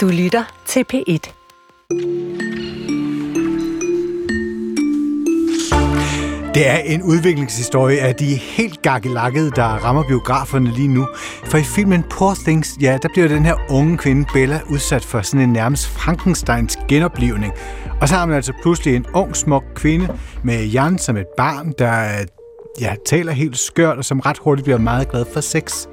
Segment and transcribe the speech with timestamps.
[0.00, 1.32] Du lytter til P1.
[6.54, 11.08] Det er en udviklingshistorie af de helt gakkelakkede, der rammer biograferne lige nu.
[11.44, 15.20] For i filmen Poor Things, ja, der bliver den her unge kvinde Bella udsat for
[15.22, 17.52] sådan en nærmest Frankensteins genoplevning.
[18.00, 21.72] Og så har man altså pludselig en ung, smuk kvinde med Jan som et barn,
[21.78, 22.24] der
[22.80, 25.86] ja, taler helt skørt, og som ret hurtigt bliver meget glad for sex.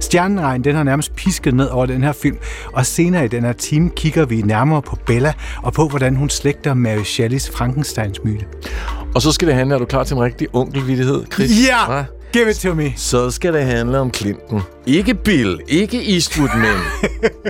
[0.00, 2.38] Stjerneregn, den har nærmest pisket ned over den her film,
[2.72, 6.30] og senere i den her time kigger vi nærmere på Bella, og på hvordan hun
[6.30, 8.46] slægter Mary Shelleys Frankensteins myte.
[9.14, 11.50] Og så skal det handle, er du klar til en rigtig onkelvittighed, Chris?
[11.68, 11.92] Ja!
[11.92, 12.04] Yeah!
[12.34, 12.92] Give it to me.
[12.96, 14.62] Så skal det handle om Clinton.
[14.86, 16.76] Ikke Bill, ikke Eastwood, men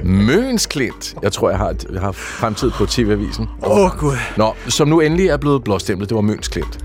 [0.27, 1.15] Møns Klint.
[1.23, 3.49] Jeg tror, jeg har, jeg har fremtid på TV-avisen.
[3.63, 4.17] Åh, oh, Gud.
[4.37, 6.79] Nå, som nu endelig er blevet blåstemplet, det var Møns Klint.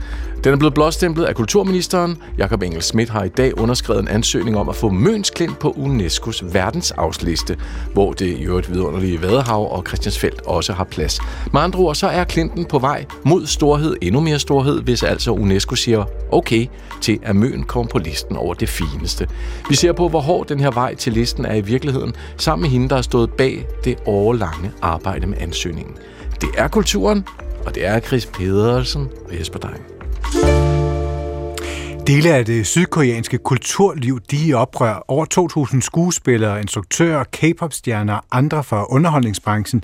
[0.43, 2.17] Den er blevet blåstemplet af kulturministeren.
[2.37, 5.69] Jakob Engel Schmidt har i dag underskrevet en ansøgning om at få Møns Klint på
[5.77, 7.57] UNESCO's verdensarvsliste,
[7.93, 11.19] hvor det i øvrigt vidunderlige Vadehav og Christiansfeldt også har plads.
[11.53, 15.31] Med andre ord, så er Klinten på vej mod storhed, endnu mere storhed, hvis altså
[15.31, 16.67] UNESCO siger okay
[17.01, 19.27] til, at Møn kommer på listen over det fineste.
[19.69, 22.69] Vi ser på, hvor hård den her vej til listen er i virkeligheden, sammen med
[22.69, 25.93] hende, der har stået bag det årlange arbejde med ansøgningen.
[26.41, 27.25] Det er kulturen,
[27.65, 29.98] og det er Chris Pedersen og Jesper Dein.
[32.09, 35.03] Dele af det sydkoreanske kulturliv, de er i oprør.
[35.07, 35.25] Over
[35.73, 39.83] 2.000 skuespillere, instruktører, K-pop-stjerner og andre fra underholdningsbranchen,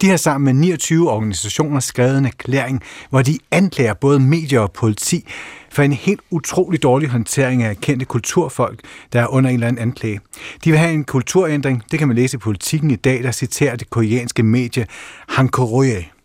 [0.00, 4.72] de har sammen med 29 organisationer skrevet en erklæring, hvor de anklager både medier og
[4.72, 5.24] politi
[5.70, 8.80] for en helt utrolig dårlig håndtering af kendte kulturfolk,
[9.12, 10.20] der er under en eller anden anklage.
[10.64, 13.76] De vil have en kulturændring, det kan man læse i politikken i dag, der citerer
[13.76, 14.86] det koreanske medie
[15.28, 16.15] Hankoreje.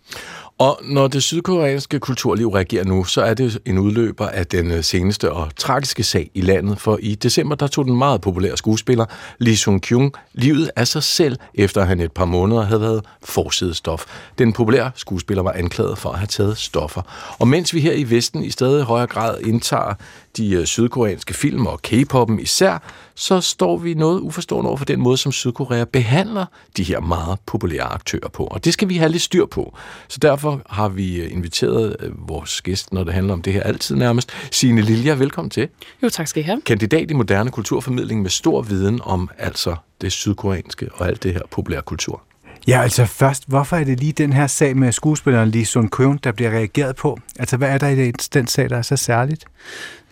[0.62, 4.84] Og når det sydkoreanske kulturliv reagerer nu, så er det en udløber af den øh,
[4.84, 9.06] seneste og tragiske sag i landet, for i december der tog den meget populære skuespiller
[9.40, 13.76] Lee Sung Kyung livet af sig selv, efter han et par måneder havde været forsidet
[13.76, 14.06] stof.
[14.38, 17.02] Den populære skuespiller var anklaget for at have taget stoffer.
[17.40, 19.94] Og mens vi her i Vesten i stadig højere grad indtager
[20.38, 22.78] de øh, sydkoreanske film og K-poppen især,
[23.22, 26.46] så står vi noget uforstående over for den måde, som Sydkorea behandler
[26.78, 28.44] de her meget populære aktører på.
[28.44, 29.78] Og det skal vi have lidt styr på.
[30.08, 33.64] Så derfor har vi øh, inviteret øh, vores gæst, når det handler om det her
[33.64, 35.14] altid nærmest, Signe Lilja.
[35.14, 35.68] Velkommen til.
[36.04, 36.62] Jo, tak skal I have.
[36.62, 41.42] Kandidat i moderne kulturformidling med stor viden om altså det sydkoreanske og alt det her
[41.52, 42.22] populære kultur.
[42.68, 46.24] Ja, altså først, hvorfor er det lige den her sag med skuespilleren Lee Sun Kyung,
[46.24, 47.20] der bliver reageret på?
[47.40, 49.46] Altså, hvad er der i den sag, der er så særligt?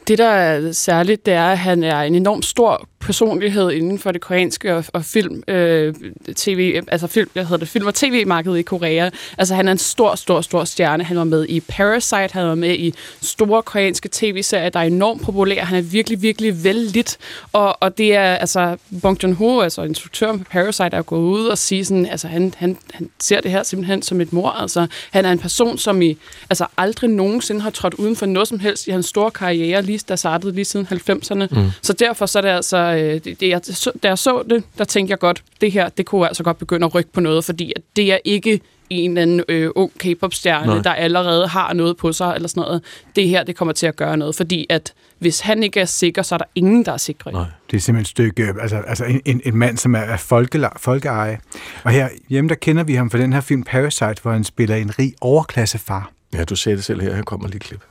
[0.10, 4.12] Det, der er særligt, det er, at han er en enorm stor personlighed inden for
[4.12, 5.94] det koreanske og, og film, øh,
[6.36, 9.10] tv, altså film, jeg hedder det, film- og tv-markedet i Korea.
[9.38, 11.04] Altså han er en stor, stor, stor stjerne.
[11.04, 15.22] Han var med i Parasite, han var med i store koreanske tv-serier, der er enormt
[15.22, 15.66] populære.
[15.66, 17.18] Han er virkelig, virkelig vældigt.
[17.54, 21.58] Og, og det er, altså, Bong Joon-ho, altså instruktøren på Parasite, er gået ud og
[21.58, 24.50] sige sådan, altså han, han, han ser det her simpelthen som et mor.
[24.50, 26.18] Altså han er en person, som i,
[26.50, 29.99] altså aldrig nogensinde har trådt uden for noget som helst i hans store karriere, lige
[30.04, 31.60] der startede lige siden 90'erne.
[31.60, 31.72] Mm.
[31.82, 34.64] Så derfor så er det altså, øh, det, det, jeg, så, da jeg så det,
[34.78, 37.46] der tænkte jeg godt, det her, det kunne altså godt begynde at rykke på noget,
[37.46, 41.98] fordi at det er ikke en eller anden øh, ung K-pop-stjerne, der allerede har noget
[41.98, 42.82] på sig, eller sådan noget.
[43.16, 46.22] Det her, det kommer til at gøre noget, fordi at hvis han ikke er sikker,
[46.22, 47.32] så er der ingen, der er sikre.
[47.32, 47.46] Nej.
[47.72, 50.68] Det er simpelthen et stykke, altså, altså en, en, en mand, som er, er folke,
[50.78, 51.40] folkeeje.
[51.84, 54.76] Og her hjemme, der kender vi ham for den her film Parasite, hvor han spiller
[54.76, 56.12] en rig overklassefar.
[56.34, 57.16] Ja, du ser det selv her.
[57.16, 57.82] Her kommer lige klip.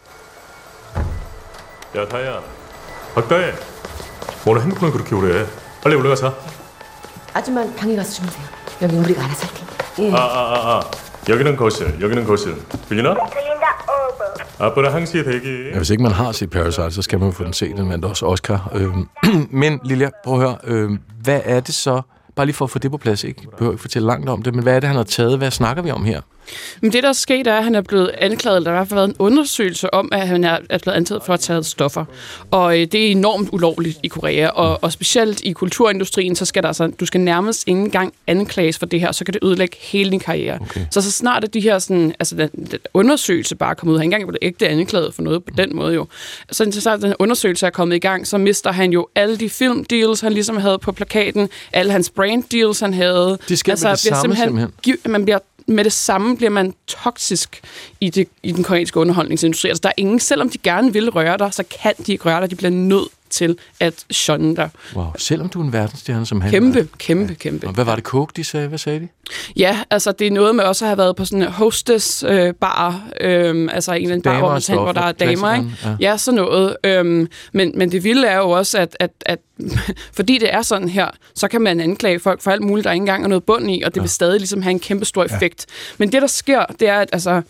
[1.96, 2.42] 야 다혜야
[3.16, 3.54] 박다혜
[4.46, 5.46] 오늘 핸드폰을 그렇게 오래 해
[5.84, 6.34] 빨리 올라가자
[7.34, 8.46] 아줌마 방에 가서 주무세요
[8.82, 10.12] 여기 우리가 알아서 할 테니까 예.
[10.12, 10.92] 아아아 아, 아.
[11.30, 12.56] 여기는 거실 여기는 거실
[12.90, 13.14] 들리나?
[13.14, 13.54] 들린다
[14.60, 17.54] 아빠랑 항시 대기 ja, Hvis ikke man har set Parasite, så skal man få den
[17.54, 18.72] set, den vandt også Oscar.
[18.74, 19.10] Øhm,
[19.62, 22.02] men Lilja, prøv at høre, øhm, hvad er det så,
[22.36, 23.42] bare lige for at få det på plads, ikke?
[23.42, 25.38] Jeg behøver ikke fortælle langt om det, men hvad er det, han har taget?
[25.38, 26.22] Hvad snakker vi om her?
[26.81, 28.81] Men det, der er sket, er, at han er blevet anklaget, eller der har i
[28.81, 32.05] hvert fald været en undersøgelse om, at han er blevet antaget for at tage stoffer.
[32.51, 36.63] Og øh, det er enormt ulovligt i Korea, og, og specielt i kulturindustrien, så skal
[36.63, 39.77] der altså, du skal nærmest ingen engang anklages for det her, så kan det ødelægge
[39.81, 40.59] hele din karriere.
[40.61, 40.81] Okay.
[40.91, 44.07] Så så snart at de her sådan, altså den, den undersøgelse bare kommer ud, han
[44.07, 46.07] engang blevet ægte anklaget for noget på den måde jo.
[46.53, 49.51] Så så snart den undersøgelse er kommet i gang, så mister han jo alle de
[49.51, 53.39] filmdeals, han ligesom havde på plakaten, alle hans brand deals, han havde.
[53.49, 54.49] Det sker altså, det samme, simpelthen.
[54.85, 55.13] simpelthen.
[55.13, 57.61] Man bliver med det samme bliver man toksisk
[58.01, 59.69] i, det, i den koreanske underholdningsindustri.
[59.69, 62.41] Altså, der er ingen, selvom de gerne vil røre dig, så kan de ikke røre
[62.41, 62.51] dig.
[62.51, 64.71] De bliver nødt til at shunne dig.
[64.97, 65.07] Wow.
[65.19, 66.85] Selvom du er en verdensstjerne, som han Kæmpe, er.
[66.99, 67.67] kæmpe, kæmpe.
[67.67, 68.69] Og hvad var det Coke, de sagde?
[68.69, 69.09] Hvad sagde de?
[69.57, 72.55] Ja, altså det er noget med også at have været på sådan en hostess øh,
[72.55, 75.71] bar, øh, altså en eller anden bar, hvor, man tænker, hvor der er damer, ikke?
[75.85, 75.97] Ja.
[76.01, 76.77] ja, sådan noget.
[76.85, 79.39] Øhm, men, men det vilde er jo også, at, at, at
[80.17, 83.03] fordi det er sådan her, så kan man anklage folk for alt muligt, der ikke
[83.03, 84.03] engang er noget bund i, og det ja.
[84.03, 85.67] vil stadig ligesom have en kæmpe stor effekt.
[85.69, 85.95] Ja.
[85.99, 87.43] Men det, der sker, det er, at altså,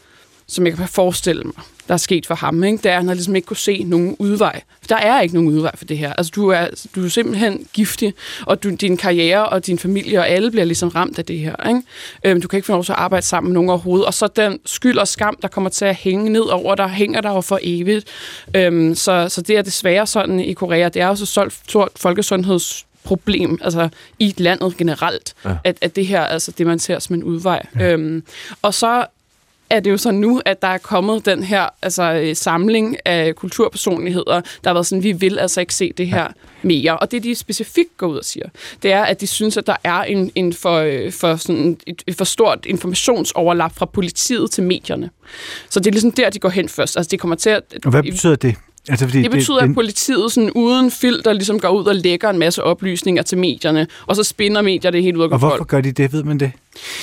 [0.49, 2.77] som jeg kan forestille mig, der er sket for ham, ikke?
[2.77, 4.63] det er, at han har ligesom ikke kunne se nogen udvej.
[4.89, 6.13] Der er ikke nogen udvej for det her.
[6.13, 8.15] Altså, du er, du er simpelthen giftig,
[8.47, 11.69] og du, din karriere og din familie og alle bliver ligesom ramt af det her.
[11.69, 11.83] Ikke?
[12.25, 14.07] Øhm, du kan ikke få lov til at arbejde sammen med nogen overhovedet.
[14.07, 17.21] Og så den skyld og skam, der kommer til at hænge ned over dig, hænger
[17.21, 18.09] der jo for evigt.
[18.55, 20.89] Øhm, så, så det er desværre sådan i Korea.
[20.89, 23.89] Det er også så stort folkesundheds problem altså
[24.19, 25.57] i landet generelt, ja.
[25.65, 27.67] at, at det her altså det, man ser som en udvej.
[27.79, 27.93] Ja.
[27.93, 28.23] Øhm,
[28.63, 29.07] og så
[29.71, 33.35] er det jo så nu, at der er kommet den her altså, øh, samling af
[33.35, 36.29] kulturpersonligheder, der har været sådan, vi vil altså ikke se det her
[36.63, 36.99] mere.
[36.99, 38.49] Og det, de specifikt går ud og siger,
[38.83, 42.03] det er, at de synes, at der er en, en for, øh, for sådan et,
[42.07, 45.11] et for stort informationsoverlap fra politiet til medierne.
[45.71, 46.97] Så det er ligesom der, de går hen først.
[46.97, 47.63] Altså, de kommer til at...
[47.85, 48.55] Og hvad betyder det?
[48.89, 52.31] Altså, fordi det betyder, det, at politiet sådan, uden filter ligesom går ud og lægger
[52.31, 55.65] en masse oplysninger til medierne, og så spinder medier det helt ud af Og hvorfor
[55.65, 56.53] gør de det, ved man det?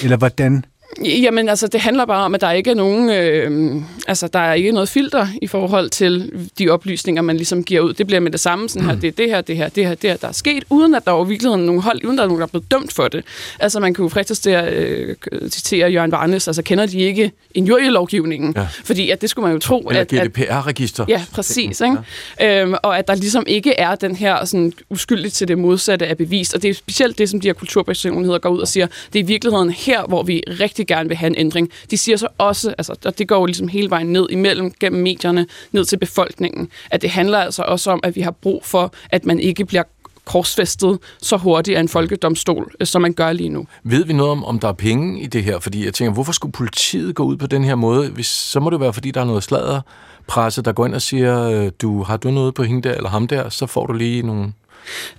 [0.04, 0.66] Eller hvordan?
[1.04, 3.76] Jamen, altså, det handler bare om, at der ikke er nogen, øh,
[4.08, 7.94] altså, der er ikke noget filter i forhold til de oplysninger, man ligesom giver ud.
[7.94, 9.96] Det bliver med det samme, sådan her, det er det her, det her, det her,
[9.96, 12.24] det her, der er sket, uden at der er virkeligheden nogen hold, uden at der
[12.24, 13.26] er nogen, der er blevet dømt for det.
[13.60, 15.16] Altså, man kan jo fristes til at øh,
[15.50, 18.54] citere Jørgen Varnes, altså, kender de ikke injurielovgivningen?
[18.58, 18.68] Ja.
[18.84, 20.08] Fordi at det skulle man jo tro, Eller at...
[20.08, 21.06] GDPR-register.
[21.08, 21.98] Ja, præcis, ikke?
[22.40, 22.62] Ja.
[22.62, 26.18] Øhm, og at der ligesom ikke er den her sådan, uskyldigt til det modsatte af
[26.18, 26.54] bevist.
[26.54, 29.24] Og det er specielt det, som de her kulturpersonligheder går ud og siger, det er
[29.24, 31.70] i virkeligheden her, hvor vi rigtig gerne vil have en ændring.
[31.92, 35.02] De siger så også, altså, og det går jo ligesom hele vejen ned imellem gennem
[35.02, 38.94] medierne, ned til befolkningen, at det handler altså også om, at vi har brug for,
[39.10, 39.84] at man ikke bliver
[40.26, 43.68] korsfæstet så hurtigt af en folkedomstol, øh, som man gør lige nu.
[43.84, 45.60] Ved vi noget om, om der er penge i det her?
[45.60, 48.10] Fordi jeg tænker, hvorfor skulle politiet gå ud på den her måde?
[48.10, 49.82] Hvis, så må det være, fordi der er noget sladder
[50.28, 53.10] presse, der går ind og siger, øh, du har du noget på hende der eller
[53.10, 54.54] ham der, så får du lige nogle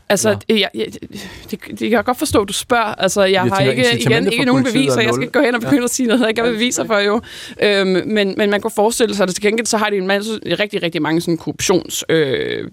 [0.08, 0.86] Altså, jeg, jeg,
[1.50, 2.84] det, det, kan jeg godt forstå, at du spørger.
[2.84, 5.00] Altså, jeg, jeg har ikke, igen, ikke nogen beviser.
[5.00, 5.84] Jeg skal ikke gå hen og begynde ja.
[5.84, 7.20] at sige noget, jeg ikke har beviser for jo.
[7.62, 10.40] Øhm, men, men man kan forestille sig, at til gengæld så har de en masse,
[10.60, 12.68] rigtig, rigtig mange sådan korruptions øh,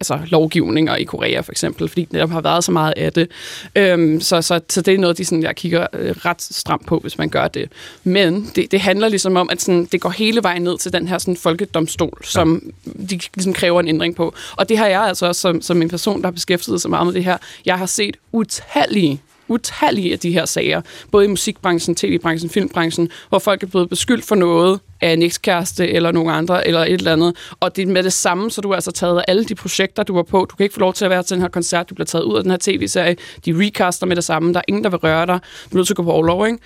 [0.00, 3.30] altså, lovgivninger i Korea for eksempel, fordi der har været så meget af det.
[3.76, 6.98] Øhm, så, så, så det er noget, de sådan, jeg kigger øh, ret stramt på,
[6.98, 7.72] hvis man gør det.
[8.04, 11.08] Men det, det handler ligesom om, at sådan, det går hele vejen ned til den
[11.08, 12.90] her sådan, folkedomstol, som ja.
[13.10, 14.34] de ligesom kræver en ændring på.
[14.56, 17.06] Og det har jeg altså også som, som en person, der har beskæftiget sig meget
[17.06, 17.38] med det her.
[17.66, 23.38] Jeg har set utallige utallige af de her sager, både i musikbranchen, tv-branchen, filmbranchen, hvor
[23.38, 27.12] folk er blevet beskyldt for noget af en ekskæreste eller nogen andre, eller et eller
[27.12, 27.36] andet.
[27.60, 30.14] Og det er med det samme, så du har altså taget alle de projekter, du
[30.14, 30.46] var på.
[30.50, 32.24] Du kan ikke få lov til at være til den her koncert, du bliver taget
[32.24, 33.16] ud af den her tv-serie.
[33.44, 35.40] De recaster med det samme, der er ingen, der vil røre dig.
[35.64, 36.58] Du er nødt til at gå på overlov, ikke?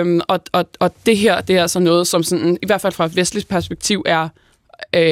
[0.00, 2.92] Øhm, og, og, og det her, det er altså noget, som sådan, i hvert fald
[2.92, 4.28] fra et vestligt perspektiv er
[4.94, 5.02] øh,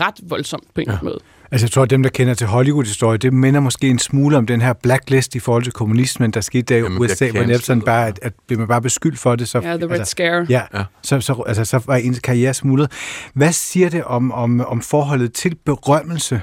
[0.00, 0.98] ret voldsomt på en ja.
[1.02, 1.18] måde.
[1.54, 4.46] Altså jeg tror, at dem, der kender til Hollywood-historie, det minder måske en smule om
[4.46, 7.62] den her blacklist i forhold til kommunismen, der skete der i Jamen, USA, hvor netop
[7.62, 9.48] sådan bare, at, at bliver man bare beskyldt for det.
[9.48, 10.46] Så, ja, yeah, the Red altså, Scare.
[10.48, 10.84] Ja, ja.
[11.02, 12.90] Så, så, altså, så var ens karriere smuttet.
[13.34, 16.40] Hvad siger det om, om, om forholdet til berømmelse?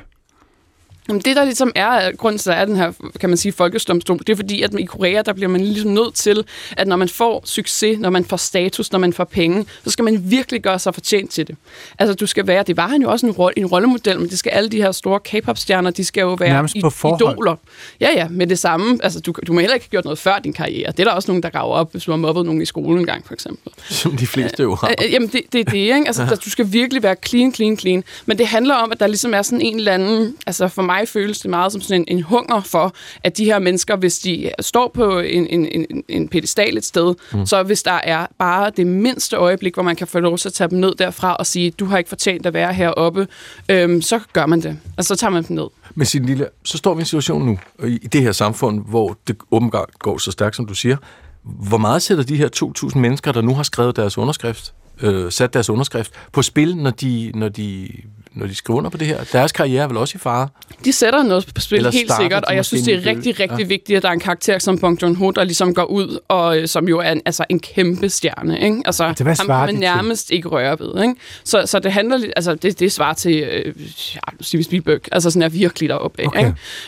[1.12, 3.52] Jamen, det, der ligesom er grund til, at der er den her, kan man sige,
[3.52, 6.44] folkesdomstol, det er fordi, at i Korea, der bliver man ligesom nødt til,
[6.78, 10.06] at når man får succes, når man får status, når man får penge, så skal
[10.06, 11.56] man virkelig gøre sig fortjent til det.
[12.00, 14.40] Altså, du skal være, det var han jo også en, rolle, en rollemodel, men det
[14.40, 17.56] skal alle de her store K-pop-stjerner, de skal jo være i, idoler.
[18.00, 19.00] Ja, ja, med det samme.
[19.04, 20.92] Altså, du, du må heller ikke have gjort noget før din karriere.
[20.92, 23.00] Det er der også nogen, der graver op, hvis du har mobbet nogen i skolen
[23.00, 23.74] en gang, for eksempel.
[23.90, 24.94] Som de fleste jo har.
[25.12, 26.04] Jamen, det, det er det, ikke?
[26.06, 28.04] Altså, der, du skal virkelig være clean, clean, clean.
[28.26, 31.01] Men det handler om, at der ligesom er sådan en eller anden, altså for mig
[31.06, 32.94] føles det meget som sådan en, en hunger for,
[33.24, 37.16] at de her mennesker, hvis de står på en, en, en, en pedestal et sted,
[37.34, 37.46] mm.
[37.46, 40.54] så hvis der er bare det mindste øjeblik, hvor man kan få lov til at
[40.54, 43.28] tage dem ned derfra og sige, du har ikke fortjent at være heroppe,
[43.70, 44.80] øhm, så gør man det.
[44.98, 45.68] Altså, så tager man dem ned.
[45.96, 49.18] Men sin lille, så står vi i en situation nu, i det her samfund, hvor
[49.28, 50.98] det åbenbart går så stærkt, som du siger.
[51.44, 52.50] Hvor meget sætter de her
[52.90, 56.90] 2.000 mennesker, der nu har skrevet deres underskrift, øh, sat deres underskrift på spil, når
[56.90, 57.90] de, når de
[58.34, 59.24] når de skriver under på det her?
[59.24, 60.48] Deres karriere er vel også i fare?
[60.86, 63.60] De sætter noget på spil, Eller helt sikkert, og jeg synes, det er rigtig, rigtig
[63.60, 63.66] ja.
[63.66, 66.68] vigtigt, at der er en karakter som Bong Joon-ho, der ligesom går ud, og øh,
[66.68, 68.62] som jo er en, altså en kæmpe stjerne.
[68.62, 68.82] Ikke?
[68.86, 70.36] Altså, altså hvad ham kan man nærmest til?
[70.36, 71.04] ikke røre ved.
[71.04, 71.16] Ikke?
[71.44, 73.74] Så, så det handler altså det, det svarer til øh,
[74.16, 76.28] ja, Steven Spielberg, altså sådan er virkelig deroppe.
[76.28, 76.40] Okay.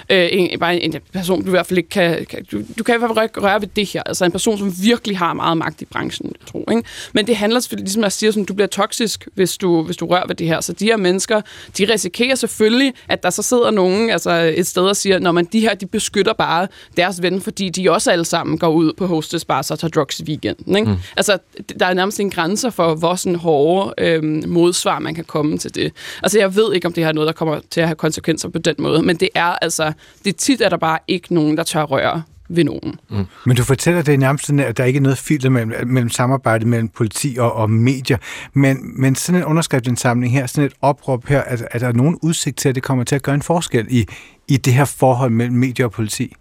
[0.10, 0.26] Ikke?
[0.36, 2.84] Øh, en, bare en, en person, du i hvert fald ikke kan, kan du, du
[2.84, 4.04] kan i hvert fald ikke røre ved det her.
[4.06, 6.72] Altså en person, som virkelig har meget magt i branchen, jeg tror.
[6.72, 6.90] Ikke?
[7.14, 10.06] Men det handler selvfølgelig, ligesom jeg siger, som du bliver toksisk, hvis du, hvis du
[10.06, 10.62] rører ved det her.
[10.62, 14.68] Så de her mennesker, mennesker, de risikerer selvfølgelig, at der så sidder nogen altså et
[14.68, 18.12] sted og siger, når man de her, de beskytter bare deres ven, fordi de også
[18.12, 20.76] alle sammen går ud på hostess bars og tager drugs i weekenden.
[20.76, 20.90] Ikke?
[20.90, 20.98] Mm.
[21.18, 21.38] Altså,
[21.80, 25.76] der er nærmest en grænse for, hvor sådan hårde øhm, modsvar man kan komme til
[25.76, 25.94] det.
[26.24, 28.50] Altså, jeg ved ikke, om det her er noget, der kommer til at have konsekvenser
[28.50, 31.58] på den måde, men det er altså, det er tit, at der bare ikke nogen,
[31.58, 32.24] der tør røre
[32.56, 32.96] ved nogen.
[33.10, 33.26] Mm.
[33.46, 36.66] Men du fortæller det nærmest sådan, at der ikke er noget filter mellem, mellem samarbejde
[36.66, 38.18] mellem politi og, og medier.
[38.54, 42.58] Men, men sådan en underskriftsindsamling her, sådan et opråb her, er, er der nogen udsigt
[42.58, 44.06] til, at det kommer til at gøre en forskel i,
[44.48, 46.34] i det her forhold mellem medier og politi?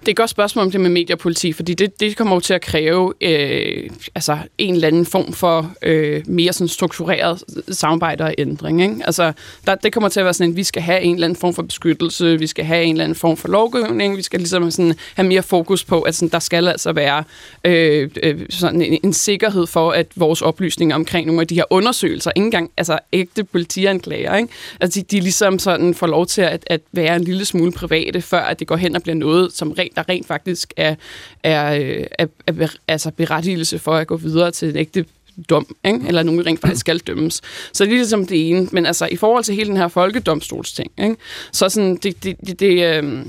[0.00, 2.54] Det er et godt spørgsmål om det med mediepolitik, fordi det, det kommer jo til
[2.54, 8.34] at kræve øh, altså en eller anden form for øh, mere sådan struktureret samarbejde og
[8.38, 8.82] ændring.
[8.82, 8.96] Ikke?
[9.04, 9.32] Altså,
[9.66, 11.54] der, det kommer til at være sådan, at vi skal have en eller anden form
[11.54, 14.94] for beskyttelse, vi skal have en eller anden form for lovgivning, vi skal ligesom sådan
[15.14, 17.24] have mere fokus på, at sådan, der skal altså være
[17.64, 21.64] øh, øh, sådan en, en sikkerhed for, at vores oplysninger omkring nogle af de her
[21.70, 24.52] undersøgelser, ikke engang altså ægte politianklager, ikke?
[24.80, 28.20] Altså, de, de ligesom sådan får lov til at, at være en lille smule private,
[28.20, 30.94] før at det går hen og bliver noget, som rent, der rent faktisk er,
[31.42, 35.04] er, øh, er, er, er altså berettigelse for at gå videre til en ægte
[35.50, 36.00] dom, ikke?
[36.08, 37.40] eller nogen rent faktisk skal dømmes.
[37.72, 38.68] Så det er ligesom det ene.
[38.72, 41.16] Men altså, i forhold til hele den her folkedomstolsting, ikke?
[41.52, 43.26] så sådan, det, det, det, det øh,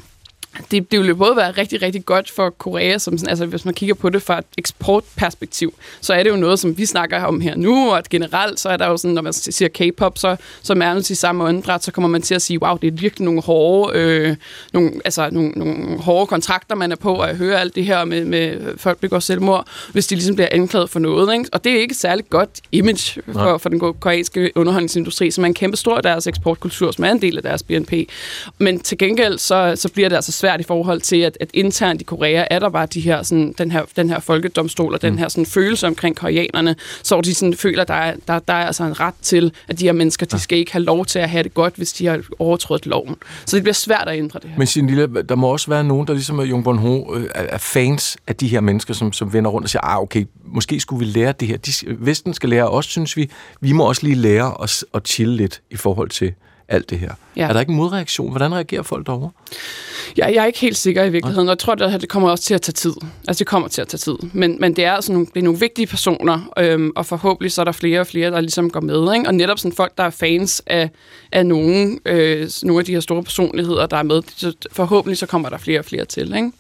[0.72, 3.66] det, det vil jo både være rigtig, rigtig godt for Korea, som sådan, altså hvis
[3.66, 7.24] man kigger på det fra et eksportperspektiv, så er det jo noget, som vi snakker
[7.24, 10.36] om her nu, og generelt så er der jo sådan, når man siger K-pop, så,
[10.62, 13.26] så nærmest i samme åndedræt, så kommer man til at sige, wow, det er virkelig
[13.26, 14.36] nogle hårde, øh,
[14.74, 18.06] nogle, altså nogle, nogle hårde kontrakter, man er på, og jeg hører alt det her
[18.06, 21.50] med, med folk begår selvmord, hvis de ligesom bliver anklaget for noget, ikke?
[21.54, 25.48] og det er ikke et særligt godt image for, for den koreanske underholdningsindustri, som er
[25.48, 27.94] en kæmpe stor af deres eksportkultur, som er en del af deres BNP.
[28.58, 32.02] Men til gengæld, så, så bliver det altså svært i forhold til, at, at internt
[32.02, 35.14] i Korea er der bare de her, sådan, den, her, den her folkedomstol og den
[35.14, 35.18] mm.
[35.18, 38.84] her sådan, følelse omkring koreanerne, så de sådan, føler, der er, der, der er altså
[38.84, 41.44] en ret til, at de her mennesker, de skal ikke have lov til at have
[41.44, 43.16] det godt, hvis de har overtrådt loven.
[43.46, 44.58] Så det bliver svært at ændre det her.
[44.58, 47.58] Men sin lille, der må også være nogen, der ligesom Jung Bon Ho øh, er
[47.58, 51.06] fans af de her mennesker, som, som vender rundt og siger, ah, okay, måske skulle
[51.06, 51.58] vi lære det her.
[51.58, 53.30] De, Vesten skal lære os, synes vi.
[53.62, 56.34] Vi må også lige lære os at chille lidt i forhold til
[56.70, 57.12] alt det her.
[57.36, 57.48] Ja.
[57.48, 58.30] Er der ikke en modreaktion?
[58.30, 59.30] Hvordan reagerer folk derovre?
[60.18, 62.44] Ja, jeg er ikke helt sikker i virkeligheden, og jeg tror, at det kommer også
[62.44, 62.94] til at tage tid.
[63.28, 64.16] Altså, det kommer til at tage tid.
[64.34, 67.62] Men, men det er altså nogle, det er nogle vigtige personer, øhm, og forhåbentlig så
[67.62, 69.14] er der flere og flere, der ligesom går med.
[69.16, 69.28] Ikke?
[69.28, 70.90] Og netop sådan folk, der er fans af,
[71.32, 75.26] af nogle, øh, nogle af de her store personligheder, der er med, så forhåbentlig så
[75.26, 76.36] kommer der flere og flere til.
[76.36, 76.52] Ikke?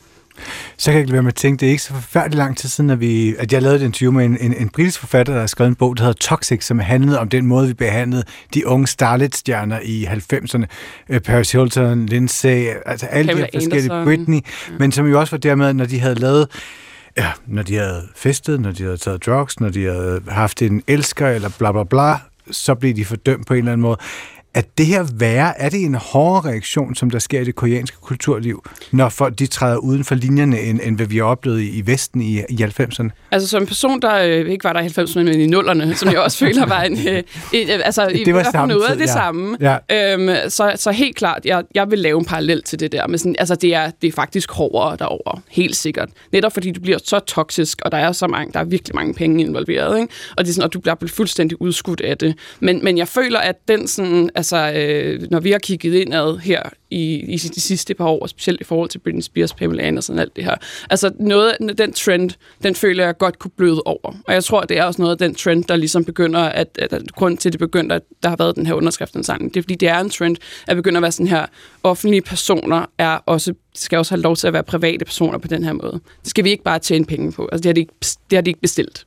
[0.77, 2.69] Så kan jeg ikke være med at tænke, det er ikke så forfærdeligt lang tid
[2.69, 5.39] siden, at, vi, at jeg lavede et interview med en, en, en britisk forfatter, der
[5.39, 8.67] har skrevet en bog, der hedder Toxic, som handlede om den måde, vi behandlede de
[8.67, 10.65] unge starlet-stjerner i 90'erne.
[11.09, 14.05] Øh, Paris Hilton, Lindsay, altså alle Kevin de her forskellige, Anderson.
[14.05, 14.73] Britney, ja.
[14.79, 16.47] men som jo også var dermed, når de havde lavet
[17.17, 20.83] Ja, når de havde festet, når de havde taget drugs, når de havde haft en
[20.87, 22.15] elsker eller bla bla bla,
[22.51, 23.97] så blev de fordømt på en eller anden måde
[24.53, 27.97] at det her være, er det en hårdere reaktion, som der sker i det koreanske
[28.01, 31.77] kulturliv, når folk de træder uden for linjerne, end, end hvad vi har oplevet i,
[31.77, 33.09] i Vesten i, i 90'erne?
[33.31, 36.09] Altså som en person, der øh, ikke var der i 90'erne, men i nullerne, som
[36.09, 37.07] jeg også føler var en...
[37.07, 39.13] Øh, et, altså, det i, var samme noget af det ja.
[39.13, 39.57] samme.
[39.61, 40.13] Ja.
[40.13, 43.07] Øhm, så, så helt klart, jeg, jeg vil lave en parallel til det der.
[43.07, 46.09] Men sådan, altså, det er, det er faktisk hårdere derover helt sikkert.
[46.31, 49.13] Netop fordi du bliver så toksisk, og der er så mange, der er virkelig mange
[49.13, 50.13] penge involveret, ikke?
[50.37, 52.35] Og, det er sådan, og du bliver fuldstændig udskudt af det.
[52.59, 56.61] Men, men jeg føler, at den sådan altså, øh, når vi har kigget indad her
[56.89, 60.21] i, i de sidste par år, specielt i forhold til Britney Spears, Pamela Anderson og
[60.21, 60.55] alt det her.
[60.89, 62.31] Altså noget af den trend,
[62.63, 64.15] den føler jeg godt kunne bløde over.
[64.27, 66.93] Og jeg tror, det er også noget af den trend, der ligesom begynder, at, at,
[66.93, 69.63] at grund til, at det begynder, at der har været den her underskriftindsamling, det er
[69.63, 71.45] fordi, det er en trend, at begynder at være sådan her,
[71.83, 75.63] offentlige personer er også skal også have lov til at være private personer på den
[75.63, 75.99] her måde.
[76.21, 77.49] Det skal vi ikke bare tjene penge på.
[77.51, 79.05] Altså, det har de ikke, det har de ikke bestilt.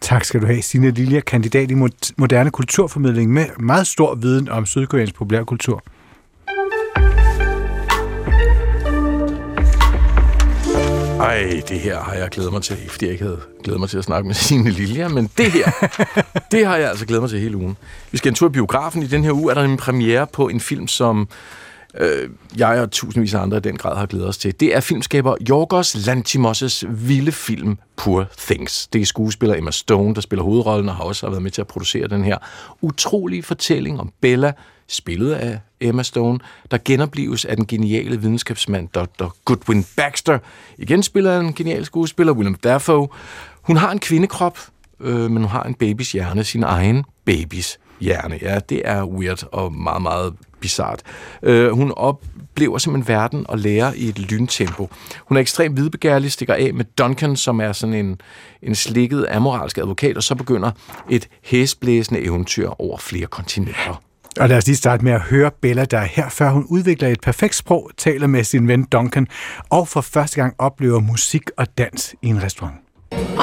[0.00, 1.74] Tak skal du have, Signe Lilja, kandidat i
[2.16, 5.82] moderne kulturformidling med meget stor viden om sydkoreansk populærkultur.
[11.20, 13.98] Ej, det her har jeg glædet mig til, fordi jeg ikke havde glædet mig til
[13.98, 15.70] at snakke med Signe Lilja, men det her,
[16.52, 17.76] det har jeg altså glædet mig til hele ugen.
[18.10, 19.02] Vi skal en tur i biografen.
[19.02, 21.28] I den her uge er der en premiere på en film, som
[21.94, 24.60] øh, jeg og tusindvis af andre i den grad har glædet os til.
[24.60, 28.86] Det er filmskaber Jorgos Lantimos' vilde film Poor Things.
[28.86, 31.66] Det er skuespiller Emma Stone, der spiller hovedrollen og har også været med til at
[31.66, 32.38] producere den her
[32.80, 34.52] utrolige fortælling om Bella,
[34.88, 36.38] spillet af Emma Stone,
[36.70, 39.26] der genoplives af den geniale videnskabsmand Dr.
[39.44, 40.38] Goodwin Baxter.
[40.78, 43.08] Igen spiller en genial skuespiller, William Dafoe.
[43.62, 44.58] Hun har en kvindekrop,
[45.00, 48.38] øh, men hun har en babys hjerne, sin egen babys hjerne.
[48.42, 51.02] Ja, det er weird og meget, meget bizart.
[51.42, 54.90] Øh, hun oplever simpelthen verden og lærer i et lyntempo.
[55.18, 58.20] Hun er ekstremt vidbegærlig, stikker af med Duncan, som er sådan en,
[58.62, 60.70] en slikket amoralsk advokat, og så begynder
[61.10, 64.02] et hæsblæsende eventyr over flere kontinenter.
[64.40, 67.08] Og lad os lige starte med at høre Bella, der er her, før hun udvikler
[67.08, 69.26] et perfekt sprog, taler med sin ven Duncan,
[69.70, 72.76] og for første gang oplever musik og dans i en restaurant.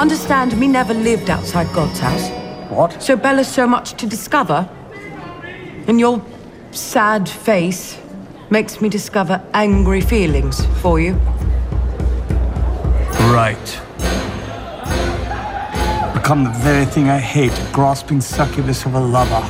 [0.00, 2.45] Understand me never lived outside God's house.
[2.68, 3.02] What?
[3.02, 4.68] So Bella's so much to discover.
[5.86, 6.24] And your
[6.72, 7.96] sad face
[8.50, 11.14] makes me discover angry feelings for you.
[13.30, 13.80] Right.
[16.14, 19.46] Become the very thing I hate, grasping succubus of a lover.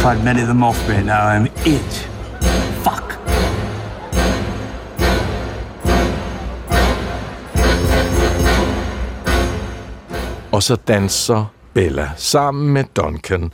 [0.00, 2.08] Tried many of them off me, now I'm it.
[10.58, 13.52] Og så danser Bella sammen med Duncan,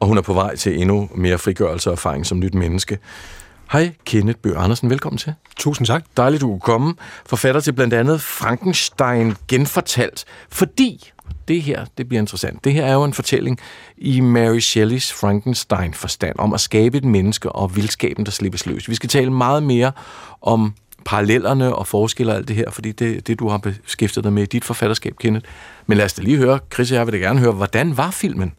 [0.00, 2.98] og hun er på vej til endnu mere frigørelse og erfaring som nyt menneske.
[3.72, 4.90] Hej, Kenneth Bøh Andersen.
[4.90, 5.34] Velkommen til.
[5.56, 6.04] Tusind tak.
[6.16, 6.94] Dejligt, du kunne komme.
[7.26, 11.10] Forfatter til blandt andet Frankenstein genfortalt, fordi
[11.48, 12.64] det her, det bliver interessant.
[12.64, 13.58] Det her er jo en fortælling
[13.96, 18.88] i Mary Shelleys Frankenstein-forstand om at skabe et menneske og vildskaben, der slippes løs.
[18.88, 19.92] Vi skal tale meget mere
[20.42, 20.74] om
[21.08, 24.42] parallellerne og forskelle og alt det her, fordi det det, du har beskæftiget dig med
[24.42, 25.46] i dit forfatterskab, Kenneth.
[25.86, 28.10] Men lad os da lige høre, Chris og jeg vil da gerne høre, hvordan var
[28.10, 28.52] filmen?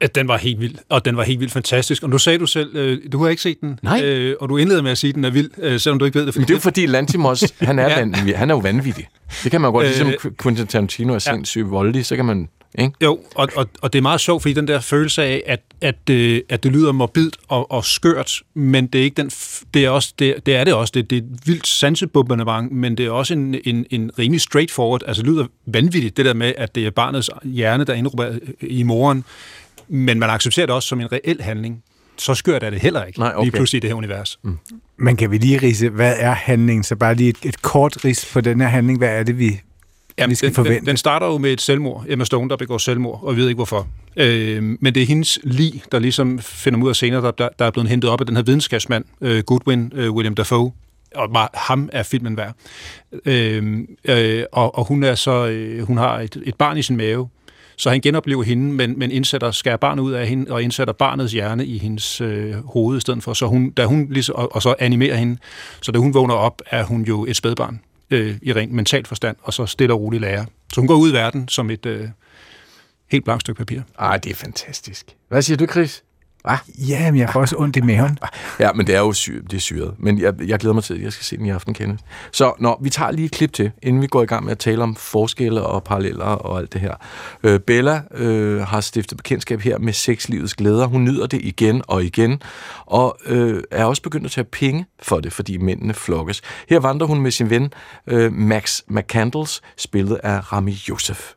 [0.00, 2.02] At den var helt vild, og den var helt vildt fantastisk.
[2.02, 4.02] Og nu sagde du selv, øh, du har ikke set den, Nej.
[4.04, 6.18] øh, og du indleder med at sige, at den er vild, øh, selvom du ikke
[6.18, 6.36] ved det.
[6.36, 7.98] Men det er jo fordi Lantimos, han er, Ja.
[7.98, 8.38] vanvittig.
[8.38, 9.08] han er jo vanvittig.
[9.44, 12.92] Det kan man godt, Øh, ligesom Quentin Tarantino er sindssygt voldelig, så kan man, ikke?
[13.02, 16.10] Jo, og, og, og det er meget sjovt, fordi den der følelse af, at, at,
[16.10, 19.30] øh, at det lyder morbidt og, og skørt, men det er ikke den,
[19.74, 22.96] det er, også, det, det er det også, det, det er et vildt sansebombardement, men
[22.96, 26.52] det er også en, en, en rimelig straightforward, altså det lyder vanvittigt, det der med,
[26.56, 29.24] at det er barnets hjerne, der er indrubberet i moren,
[29.88, 31.82] men man accepterer det også som en reel handling.
[32.16, 33.44] Så skørt er det heller ikke, Nej, okay.
[33.44, 34.38] lige pludselig i det her univers.
[34.42, 34.58] Mm.
[34.96, 36.84] Men kan vi lige rise, hvad er handlingen?
[36.84, 38.98] Så bare lige et, et kort ris på den her handling.
[38.98, 39.60] Hvad er det, vi,
[40.28, 40.78] vi skal den, forvente?
[40.78, 42.04] Den, den starter jo med et selvmord.
[42.08, 43.88] Emma Stone, der begår selvmord, og vi ved ikke hvorfor.
[44.16, 47.64] Øh, men det er hendes lig, der ligesom finder ud af senere, der, der, der
[47.64, 50.72] er blevet hentet op af den her videnskabsmand, øh, Goodwin, øh, William Dafoe,
[51.14, 52.54] og bare ham er filmen værd.
[53.24, 56.96] Øh, øh, og, og hun er så, øh, hun har et, et barn i sin
[56.96, 57.28] mave,
[57.76, 61.32] så han genoplever hende, men, men indsætter, skærer barnet ud af hende, og indsætter barnets
[61.32, 63.32] hjerne i hendes øh, hoved i stedet for.
[63.32, 65.38] Så hun, da hun ligesom, og, og så animerer hende,
[65.82, 67.80] så da hun vågner op, er hun jo et spædbarn
[68.14, 70.44] øh, i rent mentalt forstand, og så stille og roligt lærer.
[70.72, 72.08] Så hun går ud i verden som et øh,
[73.10, 73.80] helt blankt stykke papir.
[73.98, 75.16] Ej, det er fantastisk.
[75.28, 76.04] Hvad siger du, Chris?
[76.46, 78.18] Ah, Ja, men jeg får også ondt i maven.
[78.60, 79.94] ja, men det er jo sy- det er syret.
[79.98, 82.02] Men jeg, jeg glæder mig til, at jeg skal se den i aften, Kenneth.
[82.32, 84.58] Så når vi tager lige et klip til, inden vi går i gang med at
[84.58, 86.94] tale om forskelle og paralleller og alt det her.
[87.42, 90.86] Øh, Bella øh, har stiftet bekendtskab her med sexlivets glæder.
[90.86, 92.42] Hun nyder det igen og igen,
[92.86, 96.42] og øh, er også begyndt at tage penge for det, fordi mændene flokkes.
[96.68, 97.72] Her vandrer hun med sin ven
[98.06, 101.32] øh, Max McCandles, spillet af Rami Youssef.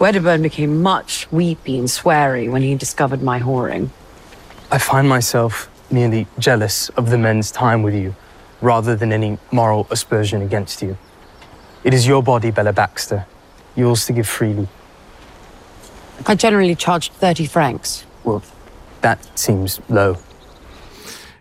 [0.00, 3.88] Wedderburn became much weepy and sweary when he discovered my whoring.
[4.72, 8.14] I find myself merely jealous of the men's time with you,
[8.62, 10.96] rather than any moral aspersion against you.
[11.84, 13.20] It is your body, Bella Baxter,
[13.76, 14.66] yours to give freely.
[16.28, 18.06] I generally charged 30 francs.
[18.24, 18.42] Well,
[19.02, 20.14] that seems low.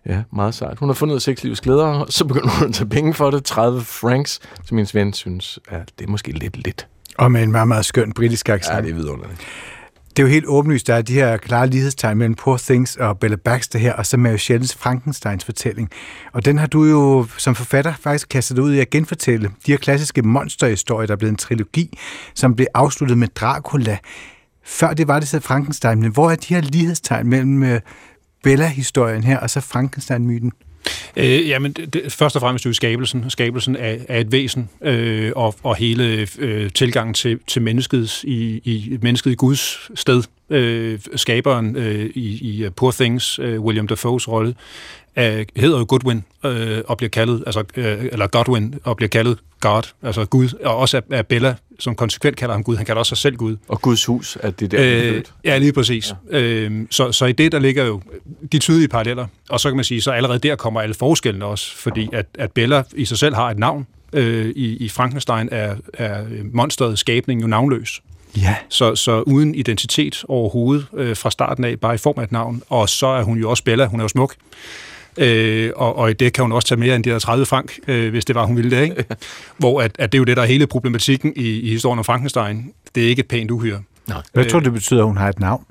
[0.06, 0.78] Ja, meget sejt.
[0.80, 3.46] Hun har fundet sexlivets glæder, og så begynder hun at tage penge for det.
[3.46, 6.88] 30 francs, som min ven synes, at det er måske lidt lidt.
[7.18, 8.84] Og med en meget, meget skøn britisk Ja, accent.
[8.84, 9.42] det er vidunderligt.
[10.17, 13.19] Det er jo helt åbenlyst, der er de her klare lighedstegn mellem Poor Things og
[13.19, 15.89] Bella Baxter her, og så Mary Shelleys Frankensteins fortælling.
[16.34, 19.51] Og den har du jo som forfatter faktisk kastet ud i at genfortælle.
[19.65, 21.97] De her klassiske monsterhistorier, der er blevet en trilogi,
[22.34, 23.97] som blev afsluttet med Dracula.
[24.65, 27.82] Før det var det så Frankenstein, men hvor er de her lighedstegn mellem øh,
[28.43, 30.51] Bella-historien her og så Frankenstein-myten?
[31.17, 35.32] Øh, jamen, det, det, først og fremmest jo skabelsen, skabelsen af, af et væsen, øh,
[35.36, 40.23] og, og hele øh, tilgangen til, til mennesket i, i mennesket i Guds sted.
[40.50, 42.28] Øh, skaberen øh, i,
[42.65, 44.56] i Poor Things, øh, William Dafoes rolle,
[45.17, 49.38] øh, hedder jo Goodwin, øh, og bliver kaldet, altså, øh, eller Godwin, og bliver kaldet
[49.60, 52.75] God, altså Gud, og også af, af Bella, som konsekvent kalder ham Gud.
[52.75, 53.58] Han kalder også sig selv Gud.
[53.67, 56.13] Og Guds hus, at det er der, øh, ja, lige præcis.
[56.32, 56.39] Ja.
[56.39, 58.01] Øh, så, så i det, der ligger jo
[58.51, 59.27] de tydelige paralleller.
[59.49, 62.51] Og så kan man sige, så allerede der kommer alle forskellene også, fordi at, at
[62.51, 63.88] Bella i sig selv har et navn.
[64.13, 68.01] Øh, i, I Frankenstein er, er monsteret skabning jo navnløs.
[68.38, 68.56] Ja.
[68.69, 72.63] Så, så uden identitet overhovedet øh, fra starten af, bare i form af et navn.
[72.69, 74.36] Og så er hun jo også Bella, hun er jo smuk.
[75.17, 77.80] Øh, og, og i det kan hun også tage mere end de der 30 frank,
[77.88, 78.84] øh, hvis det var, hun ville det.
[78.84, 79.06] Ikke?
[79.58, 82.06] Hvor at, at det er jo det, der er hele problematikken i, i historien om
[82.06, 82.73] Frankenstein.
[82.95, 83.82] Det er ikke et pænt uhyre.
[84.34, 85.65] Hvad tror du, det betyder, at hun har et navn?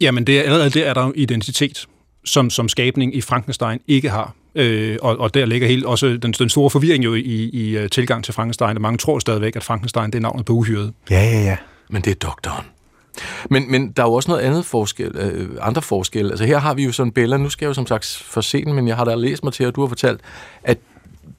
[0.00, 1.86] Jamen, det er, allerede der er der identitet,
[2.24, 4.34] som, som skabning i Frankenstein ikke har.
[4.54, 7.86] Øh, og, og der ligger helt også den, den store forvirring jo i, i uh,
[7.92, 10.92] tilgang til Frankenstein, og mange tror stadigvæk, at Frankenstein det er navnet på uhyret.
[11.10, 11.56] Ja, ja, ja.
[11.90, 12.66] Men det er doktoren.
[13.50, 16.30] Men, men der er jo også noget andet forskel, øh, andre forskelle.
[16.30, 18.74] Altså her har vi jo sådan Bella, nu skal jeg jo som sagt for sent,
[18.74, 20.20] men jeg har da læst mig til, og du har fortalt,
[20.62, 20.78] at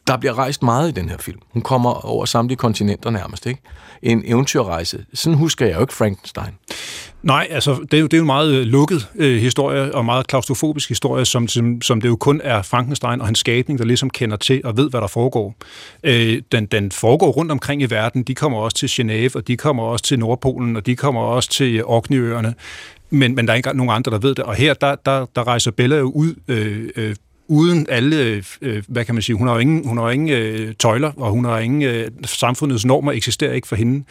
[0.07, 1.39] der bliver rejst meget i den her film.
[1.53, 3.61] Hun kommer over samtlige kontinenter nærmest, ikke?
[4.01, 5.05] En eventyrrejse.
[5.13, 6.53] Sådan husker jeg jo ikke Frankenstein.
[7.23, 10.05] Nej, altså det er jo, det er jo en meget øh, lukket øh, historie, og
[10.05, 13.85] meget klaustrofobisk historie, som, som, som det jo kun er Frankenstein og hans skabning, der
[13.85, 15.55] ligesom kender til og ved, hvad der foregår.
[16.03, 18.23] Øh, den, den foregår rundt omkring i verden.
[18.23, 21.49] De kommer også til Genève, og de kommer også til Nordpolen, og de kommer også
[21.49, 22.53] til øh, Orkneyøerne.
[23.09, 24.45] Men, men der er ikke nogen andre, der ved det.
[24.45, 27.15] Og her, der, der, der rejser Bella jo ud øh, øh,
[27.47, 30.73] uden alle, øh, hvad kan man sige, hun har jo ingen, hun har ingen øh,
[30.79, 34.03] tøjler, og hun har ingen, øh, samfundets normer eksisterer ikke for hende.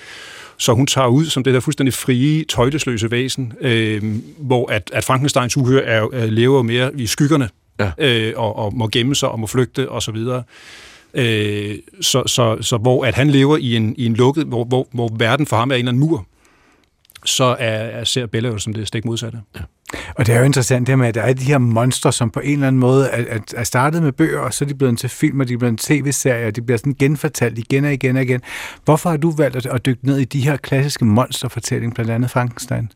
[0.59, 4.03] Så hun tager ud som det der fuldstændig frie, tøjdesløse væsen, øh,
[4.39, 7.49] hvor at, at Frankensteins uhør er, er, lever mere i skyggerne,
[7.81, 7.91] ja.
[7.99, 10.43] øh, og, og må gemme sig, og må flygte, og så videre.
[11.15, 14.89] Øh, så, så, så hvor at han lever i en, i en lukket, hvor, hvor,
[14.93, 16.27] hvor verden for ham er en eller anden mur,
[17.25, 19.39] så er, er, ser Bella jo som det stik modsatte.
[19.57, 19.61] Ja.
[20.15, 22.41] Og det er jo interessant det med, at der er de her monstre, som på
[22.41, 25.09] en eller anden måde er, er startet med bøger, og så er de blevet til
[25.09, 28.17] film, og de er blevet til tv-serier, og de bliver sådan genfortalt igen og igen
[28.17, 28.41] og igen.
[28.85, 32.89] Hvorfor har du valgt at dykke ned i de her klassiske monsterfortællinger, blandt andet Frankenstein?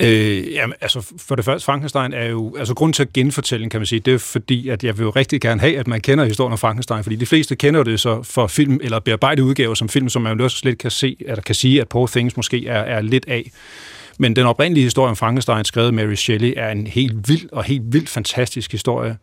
[0.00, 3.80] Øh, jamen, altså for det første, Frankenstein er jo, altså grund til at genfortælling, kan
[3.80, 6.24] man sige, det er fordi, at jeg vil jo rigtig gerne have, at man kender
[6.24, 9.88] historien om Frankenstein, fordi de fleste kender det så for film, eller bearbejdet udgaver som
[9.88, 12.66] film, som man jo også slet kan se, eller kan sige, at Poor Things måske
[12.66, 13.50] er, er lidt af.
[14.18, 17.64] Men den oprindelige historie om Frankenstein, skrevet af Mary Shelley, er en helt vild og
[17.64, 19.16] helt vildt fantastisk historie,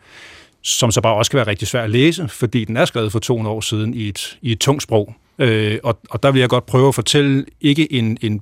[0.61, 3.19] som så bare også kan være rigtig svær at læse, fordi den er skrevet for
[3.19, 5.15] 200 år siden i et, i et tungt sprog.
[5.39, 8.41] Øh, og, og der vil jeg godt prøve at fortælle ikke en, en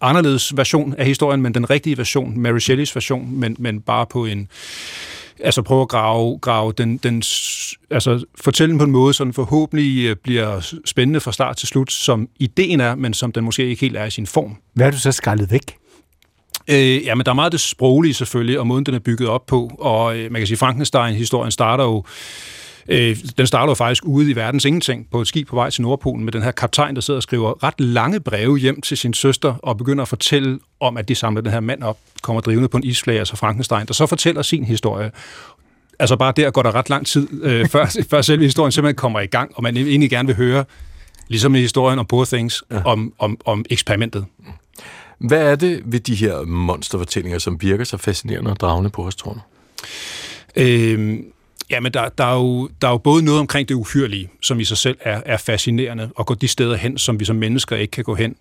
[0.00, 4.24] anderledes version af historien, men den rigtige version, Mary Shelleys version, men, men bare på
[4.24, 4.48] en
[5.40, 7.22] altså prøve at grave, grave den, den
[7.90, 11.68] altså fortælle den på en måde, så den forhåbentlig øh, bliver spændende fra start til
[11.68, 14.56] slut, som ideen er, men som den måske ikke helt er i sin form.
[14.74, 15.76] Hvad har du så skrællet væk?
[16.68, 19.46] Øh, ja, men der er meget det sproglige selvfølgelig, og måden den er bygget op
[19.46, 22.04] på, og øh, man kan sige, Frankenstein-historien starter jo
[22.88, 25.82] Øh, den starter jo faktisk ude i verdens ingenting på et skib på vej til
[25.82, 29.14] Nordpolen med den her kaptajn, der sidder og skriver ret lange breve hjem til sin
[29.14, 32.68] søster og begynder at fortælle om, at de samler den her mand op, kommer drivende
[32.68, 35.10] på en isflag, altså Frankenstein, der så fortæller sin historie.
[35.98, 39.20] Altså bare der går der ret lang tid, øh, før, før selve historien simpelthen kommer
[39.20, 40.64] i gang, og man egentlig gerne vil høre,
[41.28, 42.82] ligesom i historien om Poor Things, ja.
[42.84, 44.24] om, om, om eksperimentet.
[45.22, 49.16] Hvad er det ved de her monsterfortællinger, som virker så fascinerende og dragende på os,
[49.16, 49.40] tror du?
[50.56, 51.24] Øhm,
[51.72, 54.60] Ja, men der, der, er jo, der er jo både noget omkring det uhyrlige, som
[54.60, 57.76] i sig selv er, er fascinerende, og gå de steder hen, som vi som mennesker
[57.76, 58.34] ikke kan gå hen.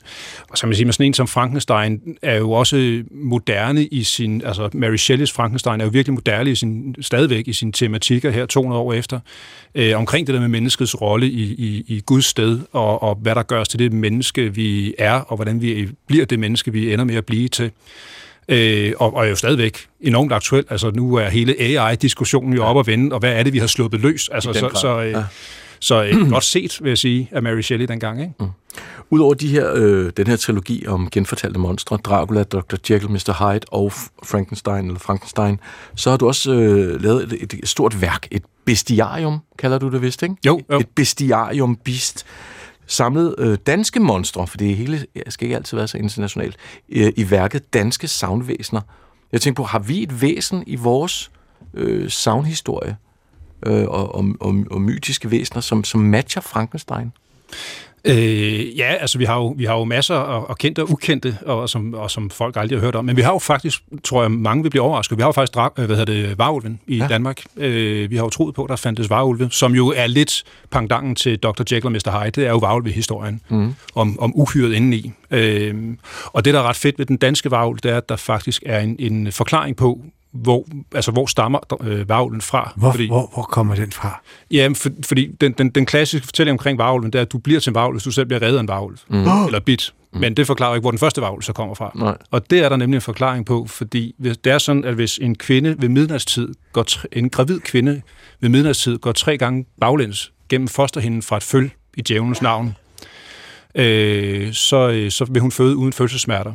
[0.50, 4.42] Og så man sige, med sådan en som Frankenstein er jo også moderne i sin,
[4.46, 8.46] altså Mary Shelleys Frankenstein er jo virkelig moderne i sin, stadigvæk i sine tematikker her
[8.46, 9.20] 200 år efter,
[9.76, 13.36] øh, omkring det der med menneskets rolle i, i, i Guds sted, og, og hvad
[13.36, 16.94] der gør os til det menneske, vi er, og hvordan vi bliver det menneske, vi
[16.94, 17.72] ender med at blive til
[18.50, 20.66] øh, og, og er jo stadigvæk enormt aktuel.
[20.70, 22.70] Altså nu er hele AI-diskussionen jo ja.
[22.70, 24.30] op at vende, og hvad er det, vi har sluppet løs?
[24.30, 25.24] Altså, så, så, øh, ja.
[25.80, 28.22] så øh, godt set, vil jeg sige, af Mary Shelley dengang.
[28.22, 28.34] Ikke?
[28.40, 28.48] Mm.
[29.10, 32.76] Udover de her, øh, den her trilogi om genfortalte monstre, Dracula, Dr.
[32.90, 33.52] Jekyll, Mr.
[33.52, 33.92] Hyde og
[34.24, 35.60] Frankenstein, eller Frankenstein,
[35.96, 40.02] så har du også øh, lavet et, et stort værk, et bestiarium, kalder du det
[40.02, 40.36] vist, ikke?
[40.46, 40.80] Jo, jo.
[40.80, 42.26] Et bestiarium beast
[42.92, 46.58] samlet øh, danske monstre, for det hele skal ikke altid være så internationalt,
[46.90, 48.82] øh, i værket Danske Savnvæsener.
[49.32, 51.32] Jeg tænkte på, har vi et væsen i vores
[51.74, 52.98] øh, savnhistorie
[53.66, 57.12] øh, og, og, og, og mytiske væsener, som, som matcher Frankenstein?
[58.06, 61.38] Øh, ja, altså vi har jo, vi har jo masser af, af kendte og ukendte,
[61.46, 63.06] og som, og som folk aldrig har hørt om.
[63.06, 65.18] Men vi har jo faktisk, tror jeg, mange vil blive overrasket.
[65.18, 67.08] Vi har jo faktisk drab, hvad hedder det, varulven i ja.
[67.08, 67.44] Danmark.
[67.58, 71.16] Øh, vi har jo troet på, at der fandtes varulve, som jo er lidt pangdangen
[71.16, 71.62] til Dr.
[71.72, 72.20] Jekyll og Mr.
[72.20, 72.32] Hyde.
[72.32, 73.76] Det er jo varulve-historien mm.
[73.96, 75.12] om, om uhyret indeni.
[75.32, 75.76] Øh,
[76.26, 78.64] og det, der er ret fedt ved den danske varulv, det er, at der faktisk
[78.66, 80.02] er en, en forklaring på,
[80.34, 82.74] hvor, altså, hvor stammer øh, varulven fra.
[82.76, 84.22] Hvor, fordi, hvor, hvor kommer den fra?
[84.52, 87.60] Ja, for, fordi den, den, den klassiske fortælling omkring varulven, det er, at du bliver
[87.60, 88.98] til en varulv, hvis du selv bliver reddet af en varulv.
[89.08, 89.46] Mm.
[89.46, 89.94] Eller bit.
[90.14, 90.20] Mm.
[90.20, 91.92] Men det forklarer ikke, hvor den første varulv så kommer fra.
[91.96, 92.18] Nej.
[92.32, 95.18] Og det er der nemlig en forklaring på, fordi hvis, det er sådan, at hvis
[95.18, 98.02] en kvinde ved midnatstid, går en gravid kvinde
[98.40, 102.76] ved midnatstid, går tre gange baglæns gennem fosterhinden fra et føl i djævelens navn,
[103.76, 106.54] øh, så, øh, så vil hun føde uden fødselssmerter.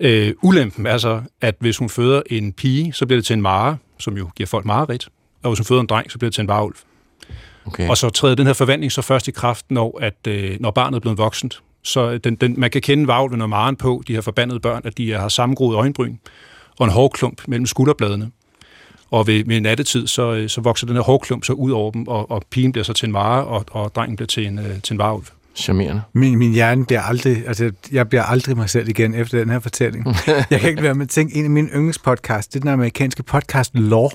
[0.00, 3.42] Øh, ulempen er så, at hvis hun føder en pige, så bliver det til en
[3.42, 5.08] mare, som jo giver folk mareridt,
[5.42, 6.76] og hvis hun føder en dreng, så bliver det til en varulv.
[7.66, 7.88] Okay.
[7.88, 10.96] Og så træder den her forvandling så først i kraft, når, at, øh, når barnet
[10.96, 11.62] er blevet voksent.
[11.82, 14.98] Så den, den, man kan kende varulven og maren på, de her forbandede børn, at
[14.98, 16.16] de har sammengroet øjenbryn
[16.78, 18.30] og en hårklump mellem skulderbladene.
[19.10, 22.08] Og ved, ved nattetid, så, øh, så vokser den her hårklump så ud over dem,
[22.08, 24.82] og, og pigen bliver så til en mare, og, og drengen bliver til en, øh,
[24.82, 25.24] til en varulv.
[25.56, 26.02] Charmerende.
[26.12, 29.58] Min, min hjerne bliver aldrig, altså jeg bliver aldrig mig selv igen efter den her
[29.58, 30.06] fortælling.
[30.50, 33.22] Jeg kan ikke være med at tænke, en af mine yndlingspodcasts, det er den amerikanske
[33.22, 34.08] podcast Law,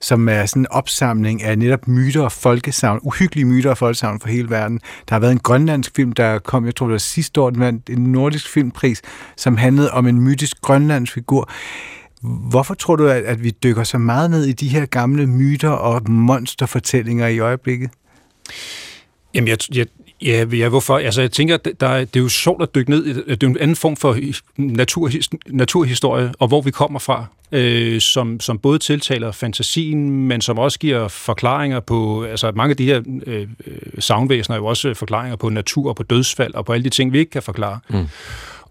[0.00, 4.28] som er sådan en opsamling af netop myter og folkesavn, uhyggelige myter og folkesavn for
[4.28, 4.80] hele verden.
[5.08, 7.60] Der har været en grønlandsk film, der kom, jeg tror det var sidste år, den
[7.60, 9.02] vandt en nordisk filmpris,
[9.36, 11.50] som handlede om en mytisk grønlandsk figur.
[12.22, 15.70] Hvorfor tror du, at, at vi dykker så meget ned i de her gamle myter
[15.70, 17.90] og monsterfortællinger i øjeblikket?
[19.34, 19.86] Jamen, jeg, jeg,
[20.24, 20.98] ja, ja, hvorfor?
[20.98, 23.24] Altså, jeg tænker, der, der, det er jo sjovt at dykke ned i det.
[23.26, 24.16] Det er jo en anden form for
[24.56, 25.10] natur,
[25.46, 30.78] naturhistorie, og hvor vi kommer fra, øh, som, som både tiltaler fantasien, men som også
[30.78, 35.36] giver forklaringer på, altså mange af de her øh, øh savnvæsener er jo også forklaringer
[35.36, 37.78] på natur og på dødsfald og på alle de ting, vi ikke kan forklare.
[37.88, 38.06] Mm.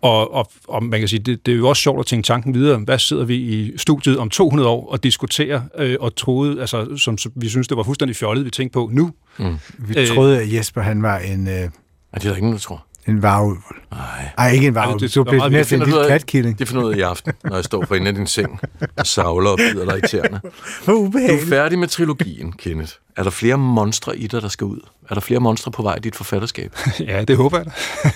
[0.01, 2.53] Og, og, og man kan sige, det, det er jo også sjovt at tænke tanken
[2.53, 2.77] videre.
[2.77, 7.17] Hvad sidder vi i studiet om 200 år og diskuterer øh, og troede, altså som,
[7.17, 9.11] som vi synes, det var fuldstændig fjollet, vi tænkte på nu.
[9.39, 9.55] Mm.
[9.77, 11.47] Vi troede, at Jesper han var en...
[11.47, 11.69] Øh, er
[12.13, 12.85] det er der ingen, der tror.
[13.07, 13.57] En varulv.
[13.91, 14.29] Nej.
[14.37, 15.09] Ej, ikke en varulv.
[15.09, 16.59] Du bliver næsten en lille katkilling.
[16.59, 18.59] Det finder ud af i aften, når jeg står for enden af din seng
[18.97, 20.41] og savler og bider dig i tæerne.
[20.85, 22.91] Du er færdig med trilogien, Kenneth.
[23.17, 24.79] Er der flere monstre i dig, der skal ud?
[25.09, 26.75] Er der flere monstre på vej i dit forfatterskab?
[26.99, 27.71] ja, det håber jeg da.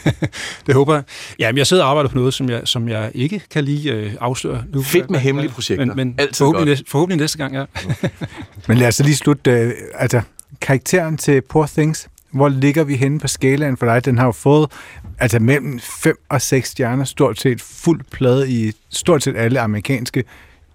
[0.67, 1.04] det håber jeg.
[1.39, 4.13] Jamen, jeg sidder og arbejder på noget, som jeg, som jeg ikke kan lige øh,
[4.19, 4.82] afsløre nu.
[4.82, 5.86] Fedt med hemmelige projekter.
[5.86, 7.65] Men, men forhåbentlig, næste, forhåbentlig næste gang, ja.
[8.67, 9.52] men lad os lige slutte.
[9.52, 10.21] Øh, altså,
[10.62, 14.06] karakteren til Poor Things, hvor ligger vi henne på skalaen for dig?
[14.06, 14.71] Den har jo fået
[15.19, 20.24] altså mellem 5 og 6 stjerner, stort set fuld plade i stort set alle amerikanske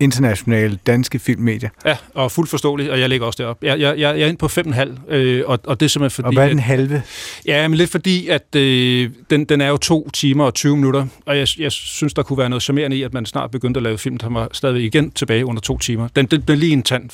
[0.00, 1.70] internationale danske filmmedier.
[1.84, 3.64] Ja, og fuldt forståeligt, og jeg lægger også derop.
[3.64, 6.26] Jeg, jeg, jeg er inde på 5,5, øh, og, og det er simpelthen fordi...
[6.26, 6.94] Og hvad er den halve?
[6.96, 7.02] At,
[7.46, 11.06] ja, men lidt fordi, at øh, den, den er jo to timer og 20 minutter,
[11.26, 13.82] og jeg, jeg synes, der kunne være noget charmerende i, at man snart begyndte at
[13.82, 16.08] lave film, der var stadig igen tilbage under to timer.
[16.08, 17.10] Den, den, den er lige en tand.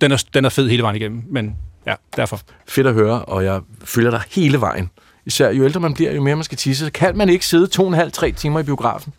[0.00, 2.40] Den er, den er fed hele vejen igennem, men ja, derfor.
[2.68, 4.90] Fedt at høre, og jeg følger dig hele vejen.
[5.26, 6.84] Især jo ældre man bliver, jo mere man skal tisse.
[6.84, 9.12] Så kan man ikke sidde to og en halv, tre timer i biografen.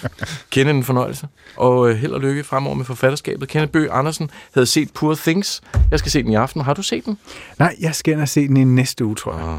[0.50, 1.28] Kende en fornøjelse.
[1.56, 3.48] Og øh, held og lykke fremover med forfatterskabet.
[3.48, 5.60] Kenneth Bøge Andersen havde set Poor Things.
[5.90, 6.60] Jeg skal se den i aften.
[6.60, 7.18] Har du set den?
[7.58, 9.44] Nej, jeg skal ind og se den i næste uge, tror jeg.
[9.44, 9.58] Oh.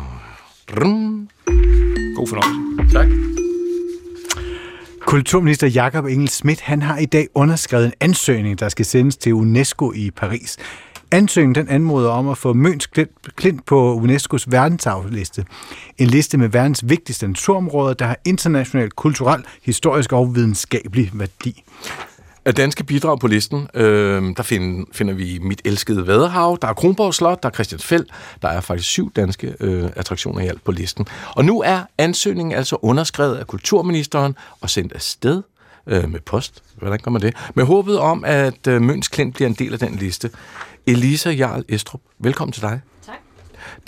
[2.15, 2.93] God fornøjelse.
[2.93, 3.08] Tak.
[5.00, 9.34] Kulturminister Jakob Engel Schmidt, han har i dag underskrevet en ansøgning, der skal sendes til
[9.34, 10.58] UNESCO i Paris.
[11.12, 12.88] Ansøgningen den anmoder om at få Møns
[13.36, 15.45] Klint på UNESCO's verdensarvsliste.
[15.98, 21.63] En liste med verdens vigtigste naturområder, der har international, kulturel, historisk og videnskabelig værdi.
[22.45, 26.74] Af danske bidrag på listen, øh, der finder, finder vi Mit Elskede Vadehav, der er
[26.74, 28.06] Kronborg Slot, der er Christiansfeld,
[28.41, 31.08] der er faktisk syv danske øh, attraktioner i alt på listen.
[31.36, 35.43] Og nu er ansøgningen altså underskrevet af kulturministeren og sendt afsted
[35.88, 36.63] øh, med post.
[36.78, 37.36] Hvordan kommer det?
[37.56, 40.30] Med håbet om, at øh, Møns Klint bliver en del af den liste.
[40.88, 42.82] Elisa Jarl Estrup, velkommen til dig.
[43.06, 43.15] Tak.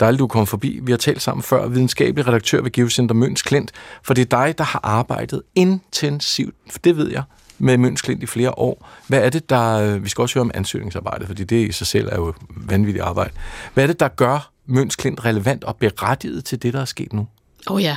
[0.00, 0.80] Dejligt, du kom forbi.
[0.82, 4.58] Vi har talt sammen før, videnskabelig redaktør ved Geocenter Møns Klint, for det er dig,
[4.58, 7.22] der har arbejdet intensivt, for det ved jeg,
[7.58, 8.88] med Møns Klint i flere år.
[9.08, 9.98] Hvad er det, der...
[9.98, 13.30] Vi skal også høre om ansøgningsarbejdet, fordi det i sig selv er jo vanvittigt arbejde.
[13.74, 17.12] Hvad er det, der gør Møns Klint relevant og berettiget til det, der er sket
[17.12, 17.26] nu?
[17.66, 17.96] Åh oh ja,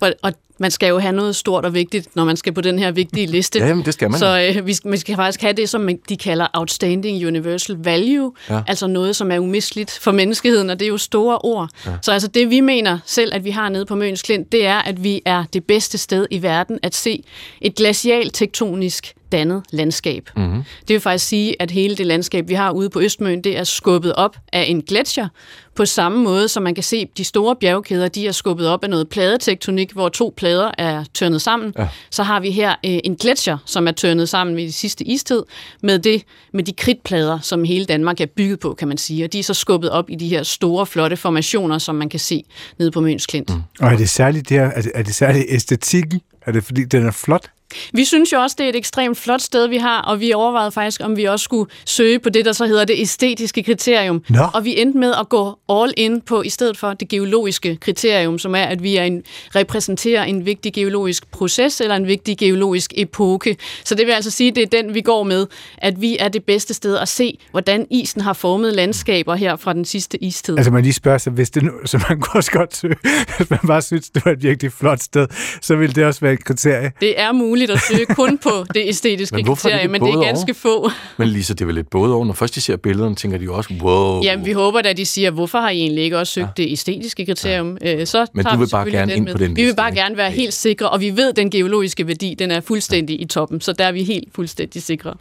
[0.00, 2.90] og man skal jo have noget stort og vigtigt, når man skal på den her
[2.90, 3.58] vigtige liste.
[3.58, 4.18] ja, jamen, det skal man.
[4.18, 8.32] Så øh, vi, skal, man skal faktisk have det, som de kalder outstanding universal value,
[8.50, 8.60] ja.
[8.66, 11.68] altså noget, som er umisligt for menneskeheden, og det er jo store ord.
[11.86, 11.90] Ja.
[12.02, 14.78] Så altså det, vi mener selv, at vi har nede på Møns Klint, det er,
[14.78, 17.24] at vi er det bedste sted i verden at se
[17.60, 20.30] et glacialt tektonisk dannet landskab.
[20.36, 20.62] Mm-hmm.
[20.88, 23.64] Det vil faktisk sige, at hele det landskab, vi har ude på Østmøen, det er
[23.64, 25.28] skubbet op af en gletsjer,
[25.74, 28.90] på samme måde som man kan se, de store bjergkæder, de er skubbet op af
[28.90, 31.74] noget pladetektonik, hvor to plader er tørnet sammen.
[31.78, 31.88] Ja.
[32.10, 35.42] Så har vi her øh, en gletsjer, som er tørnet sammen med de sidste istid,
[35.82, 39.24] med, det, med de kridtplader, som hele Danmark er bygget på, kan man sige.
[39.24, 42.20] Og de er så skubbet op i de her store, flotte formationer, som man kan
[42.20, 42.44] se
[42.78, 43.50] nede på Møns Klint.
[43.54, 43.62] Mm.
[43.80, 46.20] Og er det særligt, det her, er det, er det særligt æstetikken?
[46.46, 47.50] Er det fordi, den er flot?
[47.92, 50.72] Vi synes jo også, det er et ekstremt flot sted, vi har, og vi overvejede
[50.72, 54.22] faktisk, om vi også skulle søge på det, der så hedder det æstetiske kriterium.
[54.28, 54.42] Nå.
[54.54, 58.38] Og vi endte med at gå all in på, i stedet for det geologiske kriterium,
[58.38, 59.22] som er, at vi er en,
[59.54, 63.56] repræsenterer en vigtig geologisk proces eller en vigtig geologisk epoke.
[63.84, 65.46] Så det vil altså sige, det er den, vi går med,
[65.78, 69.72] at vi er det bedste sted at se, hvordan isen har formet landskaber her fra
[69.72, 70.58] den sidste istid.
[70.58, 72.96] Altså man lige spørger sig, hvis det nu, så man kunne også godt søge,
[73.36, 75.26] hvis man bare synes, det var et virkelig flot sted,
[75.60, 76.92] så ville det også være et kriterie.
[77.00, 79.92] Det er muligt rimeligt at søge kun på det æstetiske Men er det kriterie, ikke
[79.92, 80.90] men det er ganske få.
[81.16, 82.24] Men Lisa, det er vel lidt både over.
[82.24, 84.22] Når først de ser billederne, tænker de jo også, wow.
[84.22, 86.62] Jamen, vi håber da, de siger, hvorfor har I egentlig ikke også søgt ja.
[86.62, 87.78] det æstetiske kriterium?
[87.80, 88.04] Ja.
[88.04, 89.32] Så Men du vi vil bare gerne ind med.
[89.32, 90.00] på den Vi vil liste, bare ikke?
[90.00, 93.24] gerne være helt sikre, og vi ved, at den geologiske værdi, den er fuldstændig i
[93.24, 95.14] toppen, så der er vi helt fuldstændig sikre.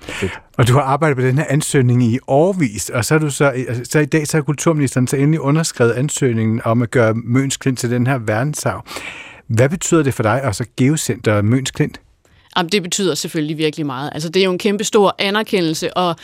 [0.58, 3.46] Og du har arbejdet på den her ansøgning i årvis, og så, er du så,
[3.46, 7.58] altså, så i dag så har kulturministeren så endelig underskrevet ansøgningen om at gøre Møns
[7.58, 8.86] Klint til den her verdensarv.
[9.48, 12.00] Hvad betyder det for dig, altså Geocenter Møns Klint?
[12.58, 14.10] Jamen, det betyder selvfølgelig virkelig meget.
[14.14, 16.16] Altså, det er jo en kæmpe stor anerkendelse, og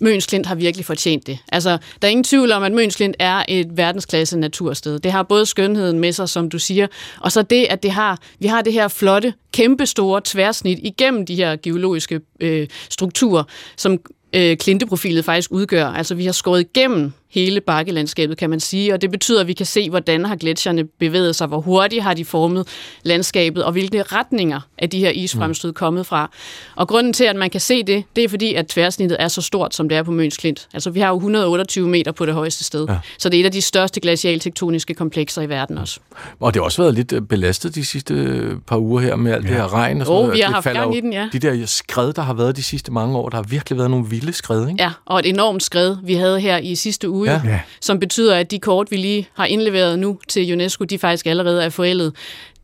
[0.00, 1.38] Møns Klint har virkelig fortjent det.
[1.52, 4.98] Altså, der er ingen tvivl om, at Møns Klint er et verdensklasse natursted.
[4.98, 6.86] Det har både skønheden med sig, som du siger,
[7.20, 11.26] og så det, at det har, vi har det her flotte, kæmpe store tværsnit igennem
[11.26, 13.44] de her geologiske øh, strukturer,
[13.76, 13.98] som
[14.32, 15.86] øh, klinteprofilet faktisk udgør.
[15.86, 19.52] Altså, vi har skåret igennem hele bakkelandskabet, kan man sige, og det betyder, at vi
[19.52, 22.68] kan se, hvordan har gletsjerne bevæget sig, hvor hurtigt har de formet
[23.02, 26.30] landskabet, og hvilke retninger er de her isfremstød kommet fra.
[26.76, 29.42] Og grunden til, at man kan se det, det er fordi, at tværsnittet er så
[29.42, 30.68] stort, som det er på Møns Klint.
[30.74, 32.98] Altså, vi har jo 128 meter på det højeste sted, ja.
[33.18, 36.00] så det er et af de største glacialtektoniske komplekser i verden også.
[36.40, 39.32] Og det har også været lidt øh, belastet de sidste øh, par uger her med
[39.32, 39.48] alt ja.
[39.48, 40.36] det her regn og sådan Jo, noget.
[40.36, 41.28] vi har Det haft gang i den, ja.
[41.32, 44.06] De der skred, der har været de sidste mange år, der har virkelig været nogle
[44.08, 44.82] vilde skred, ikke?
[44.82, 47.40] Ja, og et enormt skred, vi havde her i sidste uge, Ja.
[47.44, 47.60] ja.
[47.80, 51.64] Som betyder, at de kort, vi lige har indleveret nu til UNESCO, de faktisk allerede
[51.64, 52.12] er forældet.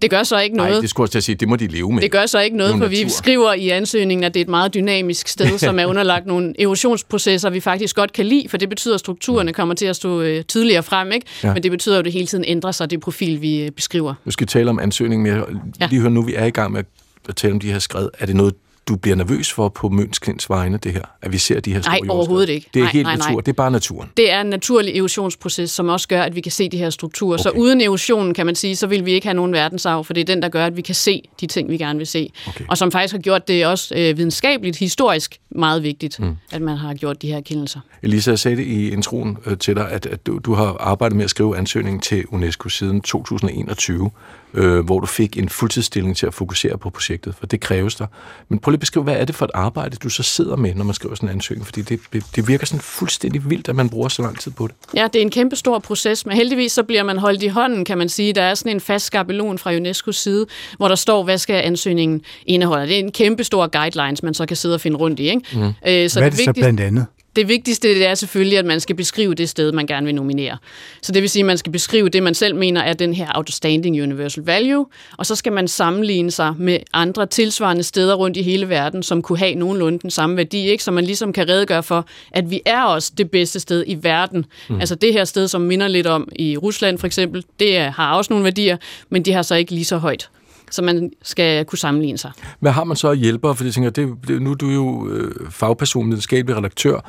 [0.03, 0.83] Det gør så ikke Nej, noget.
[0.83, 2.03] det skulle jeg til at sige, det må de leve med.
[2.03, 4.75] Det gør så ikke noget, for vi skriver i ansøgningen, at det er et meget
[4.75, 8.95] dynamisk sted, som er underlagt nogle erosionsprocesser, vi faktisk godt kan lide, for det betyder,
[8.95, 11.27] at strukturerne kommer til at stå øh, tydeligere frem, ikke?
[11.43, 11.55] Ja.
[11.55, 14.15] Men det betyder jo, at det hele tiden ændrer sig, det profil, vi øh, beskriver.
[14.25, 15.45] Nu skal vi tale om ansøgningen, men jeg
[15.81, 15.87] Ja.
[15.91, 16.85] lige høre nu, vi er i gang med
[17.29, 18.09] at tale om de her skred.
[18.19, 18.55] Er det noget,
[18.89, 21.03] du bliver nervøs for på Møns Klints vegne, det her?
[21.23, 22.17] At vi ser de her store Nej, jordskred?
[22.17, 22.69] overhovedet ikke.
[22.75, 23.29] Det er Nej, helt nej, nej.
[23.29, 24.09] natur, det er bare naturen.
[24.17, 27.35] Det er en naturlig erosionsproces, som også gør, at vi kan se de her strukturer.
[27.35, 27.43] Okay.
[27.43, 30.21] Så uden erosionen, kan man sige, så vil vi ikke have nogen verdensarv, for det
[30.21, 32.33] er den, der gør, at vi kan se de ting, vi gerne vil se.
[32.49, 32.65] Okay.
[32.69, 36.37] Og som faktisk har gjort det også øh, videnskabeligt, historisk meget vigtigt, mm.
[36.53, 37.81] at man har gjort de her kendelser.
[38.03, 41.17] Elisa, jeg sagde det i introen øh, til dig, at, at du, du har arbejdet
[41.17, 44.11] med at skrive ansøgningen til UNESCO siden 2021,
[44.55, 48.07] øh, hvor du fik en fuldtidsstilling til at fokusere på projektet, for det kræves der.
[48.49, 50.85] Men prøv lige beskrive, hvad er det for et arbejde, du så sidder med, når
[50.85, 51.67] man skriver sådan en ansøgning?
[51.67, 54.67] Fordi det, det, det virker sådan fuldstændig vildt, at man bruger så lang tid på
[54.67, 54.75] det.
[54.95, 57.85] Ja, det er en kæmpe stor proces, men heldigvis så bliver man holdt i hånden,
[57.85, 58.33] kan man sige.
[58.33, 62.21] Der er sådan en fast skabelon fra UNESCO's side, hvor der står, hvad skal ansøgningen
[62.47, 62.87] indeholde.
[62.87, 65.23] Det er en kæmpe stor guidelines, man så kan sidde og finde rundt i.
[65.29, 65.41] Ikke?
[65.53, 65.59] Mm.
[65.63, 67.07] Øh, Hvad er det så vigtigste- blandt andet?
[67.37, 70.59] Det vigtigste det er selvfølgelig, at man skal beskrive det sted, man gerne vil nominere.
[71.03, 73.27] Så det vil sige, at man skal beskrive det, man selv mener er den her
[73.35, 78.43] outstanding universal value, og så skal man sammenligne sig med andre tilsvarende steder rundt i
[78.43, 80.85] hele verden, som kunne have nogenlunde den samme værdi, ikke?
[80.85, 84.47] så man ligesom kan redegøre for, at vi er også det bedste sted i verden.
[84.69, 84.81] Mm.
[84.81, 88.33] Altså det her sted, som minder lidt om i Rusland for eksempel, det har også
[88.33, 88.77] nogle værdier,
[89.11, 90.31] men de har så ikke lige så højt.
[90.71, 92.33] Så man skal kunne sammenligne sig.
[92.61, 93.55] Hvad har man så af hjælpere?
[93.55, 97.01] For jeg tænker, det, det, nu er du jo øh, fagperson, videnskabelig redaktør.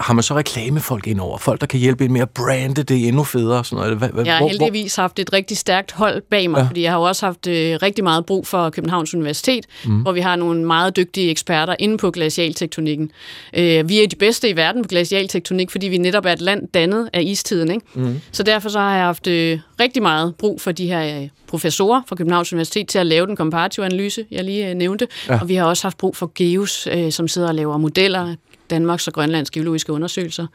[0.00, 1.38] Har man så reklamefolk indover?
[1.38, 3.64] Folk, der kan hjælpe en med at brande det endnu federe?
[3.64, 3.98] Sådan noget?
[3.98, 6.66] Hvad, hvad, Jeg har hvor- heldigvis haft et rigtig stærkt hold bag mig, Ja.
[6.66, 10.00] fordi jeg har jo også haft øh, rigtig meget brug for Københavns Universitet, mm.
[10.00, 13.10] hvor vi har nogle meget dygtige eksperter inde på glacialtektonikken.
[13.56, 16.68] Øh, vi er de bedste i verden på glacialtektonik, fordi vi netop er et land
[16.74, 17.70] dannet af istiden.
[17.70, 17.86] Ikke?
[17.94, 18.20] Mm.
[18.32, 22.02] Så derfor så har jeg haft øh, rigtig meget brug for de her øh, professorer
[22.08, 25.08] fra Københavns Universitet til at lave den komparative analyse, jeg lige øh, nævnte.
[25.28, 25.40] Ja.
[25.40, 28.34] Og vi har også haft brug for GEOS, øh, som sidder og laver modeller,
[28.70, 30.46] Danmarks og Grønlands geologiske undersøgelser.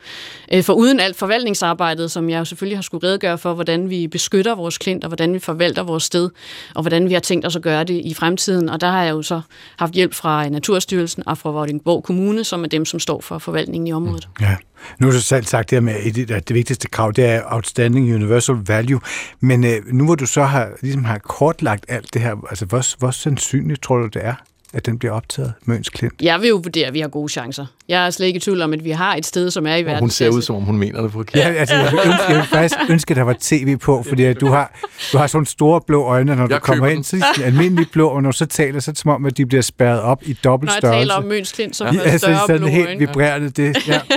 [0.54, 4.08] Øh, for uden alt forvaltningsarbejdet, som jeg jo selvfølgelig har skulle redegøre for, hvordan vi
[4.08, 6.30] beskytter vores klint, og hvordan vi forvalter vores sted,
[6.76, 8.70] og hvordan vi har tænkt os at gøre det i fremtiden.
[8.70, 9.42] Og der har jeg jo så
[9.80, 13.88] haft hjælp fra Naturstyrelsen og fra Vordingborg Kommune, som er dem, som står for forvaltningen
[13.88, 14.28] i området.
[14.42, 14.56] Ja.
[15.00, 17.42] Nu har du selv sagt det her med, det- at det vigtigste krav, det er
[17.46, 19.00] outstanding universal value.
[19.40, 22.98] Men øh, nu hvor du så har, ligesom har kortlagt alt det her, altså hvor,
[23.00, 24.34] hvor sandsynligt tror du, det er,
[24.74, 26.14] at den bliver optaget, Møns Klint?
[26.22, 27.66] Jeg vil jo vurdere, at vi har gode chancer.
[27.90, 29.80] Jeg er slet ikke i tvivl om, at vi har et sted, som er i
[29.80, 30.00] Og verden.
[30.00, 31.36] hun ser ud, som om hun mener det forkert.
[31.36, 34.24] Ja, altså, jeg, vil ønske, jeg vil faktisk ønske, at der var tv på, fordi
[34.24, 34.80] at du har,
[35.14, 37.04] du har sådan store blå øjne, når du Jeg kommer køber ind.
[37.04, 39.26] Så er de almindelige blå, og når du så taler, så er det som om,
[39.26, 41.00] at de bliver spærret op i dobbelt Når jeg størrelse.
[41.00, 43.00] taler om Møns Klint, så Ja, ja, altså, større sådan blå helt øjne.
[43.00, 44.00] vibrerende, det, ja.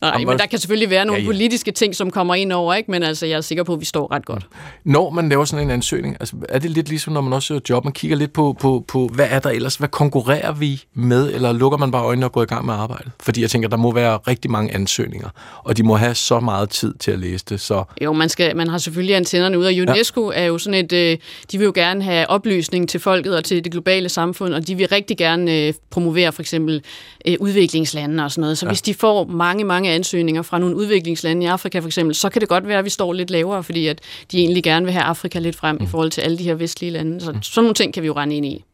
[0.00, 1.32] Nej, men der kan selvfølgelig være nogle ja, ja, ja.
[1.32, 1.34] ja.
[1.34, 2.90] politiske ting, som kommer ind over, ikke?
[2.90, 4.46] men altså, jeg er sikker på, at vi står ret godt.
[4.84, 7.60] Når man laver sådan en ansøgning, altså, er det lidt ligesom, når man også søger
[7.70, 11.34] job, man kigger lidt på, på, på, hvad er der ellers, hvad konkurrerer vi med,
[11.34, 13.12] eller lukker man bare øjnene og går i gang med arbejdet?
[13.20, 15.28] Fordi jeg tænker, der må være rigtig mange ansøgninger,
[15.64, 18.56] og de må have så meget tid til at læse det, så Jo, man, skal,
[18.56, 20.40] man har selvfølgelig antennerne ude, og UNESCO ja.
[20.40, 21.18] er jo sådan et, øh,
[21.52, 24.74] de vil jo gerne have oplysning til folket og til det globale samfund, og de
[24.74, 26.82] vil rigtig gerne øh, promovere for eksempel
[27.26, 28.58] øh, udviklingslandene og sådan noget.
[28.58, 28.70] Så Ja.
[28.70, 32.40] hvis de får mange, mange ansøgninger fra nogle udviklingslande i Afrika for eksempel, så kan
[32.40, 34.00] det godt være, at vi står lidt lavere, fordi at
[34.32, 35.84] de egentlig gerne vil have Afrika lidt frem mm.
[35.84, 37.20] i forhold til alle de her vestlige lande.
[37.20, 38.64] Så sådan nogle ting kan vi jo rende ind i.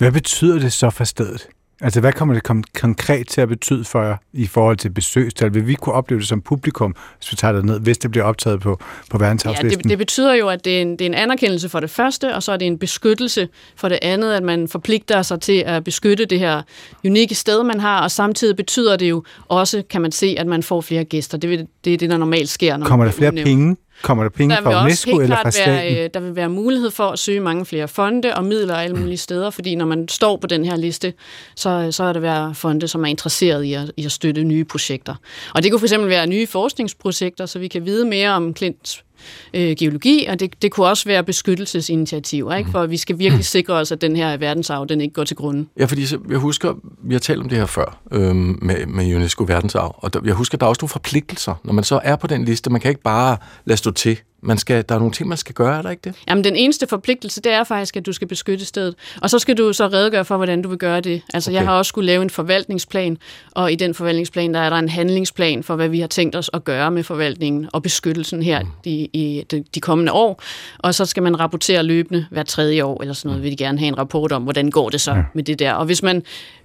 [0.00, 1.46] Hvad betyder det så for stedet?
[1.82, 5.54] Altså, hvad kommer det kom- konkret til at betyde for jer i forhold til besøgstal?
[5.54, 8.24] Vil vi kunne opleve det som publikum, hvis vi tager det ned, hvis det bliver
[8.24, 8.76] optaget på,
[9.10, 9.82] på Ja, verdenshavslisten?
[9.82, 12.34] det, det betyder jo, at det er, en, det er en anerkendelse for det første,
[12.34, 15.84] og så er det en beskyttelse for det andet, at man forpligter sig til at
[15.84, 16.62] beskytte det her
[17.04, 20.62] unikke sted, man har, og samtidig betyder det jo også, kan man se, at man
[20.62, 21.38] får flere gæster.
[21.38, 22.76] Det, vil, det er det, der normalt sker.
[22.76, 23.50] Når Kommer der flere udnævner.
[23.50, 23.76] penge?
[24.02, 25.74] Kommer der penge Der vil fra UNESCO eller fra staten?
[25.74, 28.96] være, øh, der vil være mulighed for at søge mange flere fonde og midler alle
[28.96, 31.12] mulige steder, fordi når man står på den her liste,
[31.56, 34.64] så, så er der være fonde, som er interesseret i at, i at støtte nye
[34.64, 35.14] projekter.
[35.54, 39.04] Og det kunne fx være nye forskningsprojekter, så vi kan vide mere om Klints
[39.54, 42.70] øh, geologi, og det, det kunne også være beskyttelsesinitiativer, ikke?
[42.70, 45.66] for vi skal virkelig sikre os, at den her verdensarv, den ikke går til grunde.
[45.78, 49.44] Ja, fordi jeg husker, vi har talt om det her før øhm, med, med UNESCO
[49.48, 52.26] verdensarv, og der, jeg husker, der er også nogle forpligtelser, når man så er på
[52.26, 52.70] den liste.
[52.70, 54.18] Man kan ikke bare lade stå til.
[54.42, 56.14] Man skal, der er nogle ting, man skal gøre, er der ikke det?
[56.28, 58.94] Jamen, den eneste forpligtelse, det er faktisk, at du skal beskytte stedet.
[59.22, 61.22] Og så skal du så redegøre for, hvordan du vil gøre det.
[61.34, 61.58] Altså, okay.
[61.58, 63.18] jeg har også skulle lave en forvaltningsplan,
[63.50, 66.50] og i den forvaltningsplan, der er der en handlingsplan for, hvad vi har tænkt os
[66.52, 68.68] at gøre med forvaltningen og beskyttelsen her mm.
[68.84, 70.42] i, i de, de kommende år.
[70.78, 73.78] Og så skal man rapportere løbende hver tredje år, eller sådan noget, vil de gerne
[73.78, 75.22] have en rapport om, hvordan går det så ja.
[75.34, 75.72] med det der.
[75.72, 76.22] Og hvis man,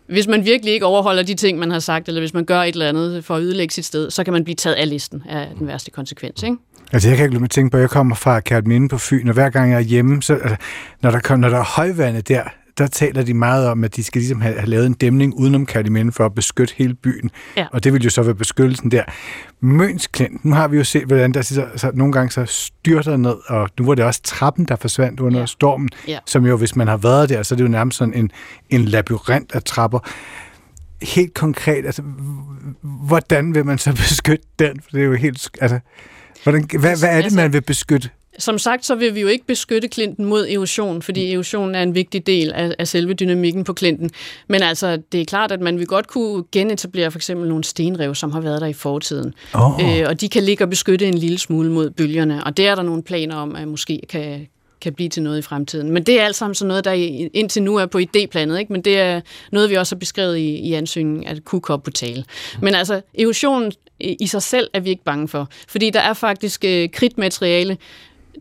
[0.07, 2.73] hvis man virkelig ikke overholder de ting, man har sagt, eller hvis man gør et
[2.73, 5.47] eller andet for at ødelægge sit sted, så kan man blive taget af listen af
[5.59, 6.57] den værste konsekvens, ikke?
[6.93, 9.27] Altså, jeg kan ikke lade mig tænke på, at jeg kommer fra Kærtminde på Fyn,
[9.27, 10.55] og hver gang jeg er hjemme, så, altså,
[11.01, 12.43] når, der kom, når der er højvande der,
[12.77, 15.65] der taler de meget om, at de skal ligesom have, have lavet en dæmning udenom
[15.65, 17.31] Kærtminde for at beskytte hele byen.
[17.57, 17.65] Ja.
[17.71, 19.03] Og det vil jo så være beskyttelsen der.
[19.61, 23.17] Møns Klint, nu har vi jo set, hvordan der så, så nogle gange så styrter
[23.17, 25.45] ned, og nu var det også trappen, der forsvandt under ja.
[25.45, 26.19] stormen, Ja.
[26.25, 28.31] som jo, hvis man har været der, så er det jo nærmest sådan en,
[28.69, 29.99] en labyrint af trapper.
[31.01, 32.01] Helt konkret, altså,
[32.81, 34.81] hvordan vil man så beskytte den?
[34.83, 35.79] For det er jo helt, altså,
[36.45, 38.09] hvordan, hvad, hvad er det, Altså- man vil beskytte?
[38.39, 41.95] Som sagt, så vil vi jo ikke beskytte klinten mod erosion, fordi erosion er en
[41.95, 44.09] vigtig del af, af selve dynamikken på klinten.
[44.47, 48.15] Men altså, det er klart, at man vil godt kunne genetablere for eksempel nogle stenrev,
[48.15, 49.33] som har været der i fortiden.
[49.55, 49.99] Åh.
[49.99, 52.75] Øh, og de kan ligge og beskytte en lille smule mod bølgerne, og det er
[52.75, 54.47] der nogle planer om, at måske kan,
[54.81, 55.91] kan blive til noget i fremtiden.
[55.91, 56.91] Men det er alt sammen sådan noget, der
[57.33, 58.73] indtil nu er på idéplanet, ikke?
[58.73, 59.21] men det er
[59.51, 62.23] noget, vi også har beskrevet i, i ansøgningen, at kunne komme på tale.
[62.61, 63.71] Men altså, erosionen
[64.19, 67.77] i sig selv er vi ikke bange for, fordi der er faktisk øh, kridtmateriale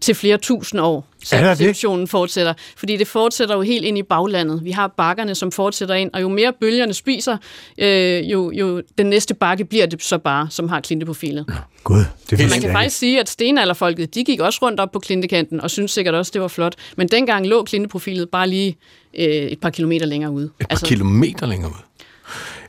[0.00, 2.10] til flere tusind år, så Er det?
[2.10, 2.54] fortsætter.
[2.76, 4.64] Fordi det fortsætter jo helt ind i baglandet.
[4.64, 7.36] Vi har bakkerne, som fortsætter ind, og jo mere bølgerne spiser,
[7.78, 11.46] øh, jo, jo den næste bakke bliver det så bare, som har klinteprofilet.
[11.84, 15.60] Gud, det Man kan faktisk sige, at stenalderfolket, de gik også rundt op på klintekanten,
[15.60, 16.74] og syntes sikkert også, det var flot.
[16.96, 18.76] Men dengang lå klinteprofilet bare lige
[19.18, 20.44] øh, et par kilometer længere ude.
[20.44, 21.76] Et par altså, kilometer længere ud.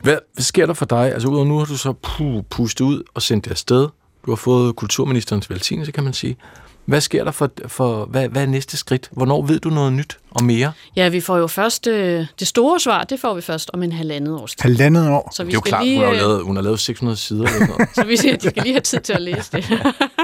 [0.06, 1.12] Hvad, hvad sker der for dig?
[1.12, 3.88] Altså udover nu har du så puh, pustet ud og sendt det afsted.
[4.26, 6.36] Du har fået kulturministerens velsignelse, kan man sige.
[6.84, 9.08] Hvad sker der for, for hvad, hvad er næste skridt?
[9.12, 10.72] Hvornår ved du noget nyt og mere?
[10.96, 13.92] Ja, vi får jo først, øh, det store svar, det får vi først om en
[13.92, 14.62] halvandet års tid.
[14.62, 15.32] Halvandet år?
[15.34, 16.80] Så vi det er jo skal klart, lige, hun har, øh, lavet, hun har lavet
[16.80, 17.44] 600 sider.
[17.46, 17.88] Eller noget.
[17.94, 19.64] Så vi siger, at de skal lige have tid til at læse det.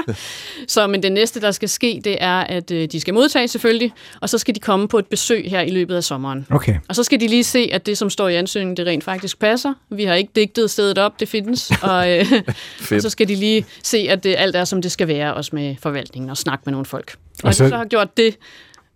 [0.67, 3.91] så, men det næste, der skal ske, det er, at øh, de skal modtage selvfølgelig,
[4.21, 6.47] og så skal de komme på et besøg her i løbet af sommeren.
[6.49, 6.75] Okay.
[6.89, 9.39] Og så skal de lige se, at det, som står i ansøgningen, det rent faktisk
[9.39, 9.73] passer.
[9.89, 11.71] Vi har ikke digtet stedet op, det findes.
[11.81, 12.25] Og, øh,
[12.91, 15.51] og så skal de lige se, at det alt er, som det skal være, også
[15.53, 17.11] med forvaltningen, og snakke med nogle folk.
[17.13, 18.35] Og når så- de så har gjort det,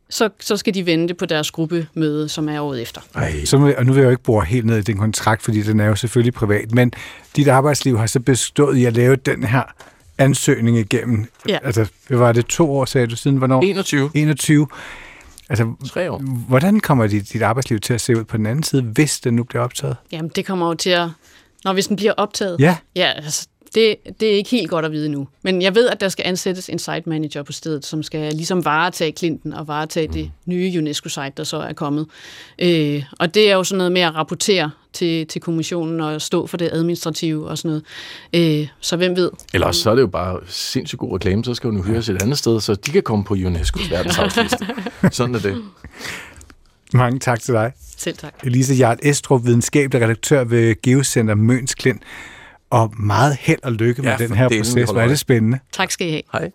[0.10, 3.02] så, så skal de vente på deres gruppemøde, som er året efter.
[3.16, 3.46] Ej.
[3.46, 5.62] Så, må- og nu vil jeg jo ikke bore helt ned i den kontrakt, fordi
[5.62, 6.94] den er jo selvfølgelig privat, men
[7.36, 9.64] dit arbejdsliv har så bestået i at lave den her
[10.18, 11.26] ansøgning igennem.
[11.50, 11.58] Ja.
[11.64, 13.38] Altså, hvad var det to år, sagde du siden?
[13.38, 13.62] Hvornår?
[13.62, 14.10] 21.
[14.14, 14.68] 21.
[15.50, 16.18] Altså, Tre år.
[16.48, 19.34] hvordan kommer dit, dit arbejdsliv til at se ud på den anden side, hvis den
[19.36, 19.96] nu bliver optaget?
[20.12, 21.10] Jamen, det kommer jo til at...
[21.64, 22.58] Når hvis den bliver optaget...
[22.60, 22.76] Ja.
[22.96, 25.28] Ja, altså, det, det er ikke helt godt at vide nu.
[25.42, 28.66] Men jeg ved, at der skal ansættes en site manager på stedet, som skal ligesom
[28.66, 32.08] varetage Clinton og varetage det nye UNESCO-site, der så er kommet.
[32.60, 36.48] Øh, og det er jo sådan noget med at rapportere til, til kommissionen og stå
[36.48, 37.82] for det administrative og sådan
[38.34, 38.62] noget.
[38.62, 39.32] Øh, så hvem ved?
[39.54, 42.22] Ellers så er det jo bare sindssygt god reklame, så skal hun jo hyres et
[42.22, 44.68] andet sted, så de kan komme på UNESCO's verdensarvsliste.
[45.12, 45.64] Sådan er det.
[46.94, 47.72] Mange tak til dig.
[47.98, 48.34] Selv tak.
[48.44, 52.04] Elise Jarl Estrup, videnskabelig redaktør ved Geocenter Møns Klint.
[52.70, 54.90] Og meget held og lykke med Ja, den her proces.
[54.92, 55.60] Hvor er det spændende.
[55.72, 56.22] Tak skal I have.
[56.32, 56.52] Hej.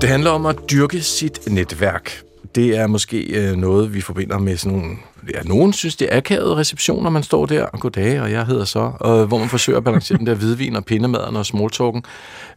[0.00, 2.22] Det handler om at dyrke sit netværk.
[2.54, 4.96] Det er måske øh, noget, vi forbinder med sådan nogle...
[5.34, 8.64] Ja, nogen synes, det er akavede receptioner, man står der og goddag, og jeg hedder
[8.64, 12.02] så, og hvor man forsøger at balancere den der hvidvin og pindemaden og smalltalken,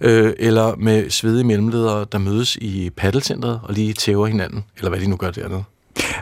[0.01, 4.99] øh, eller med svedige mellemledere, der mødes i paddelcentret og lige tæver hinanden, eller hvad
[4.99, 5.63] de nu gør dernede.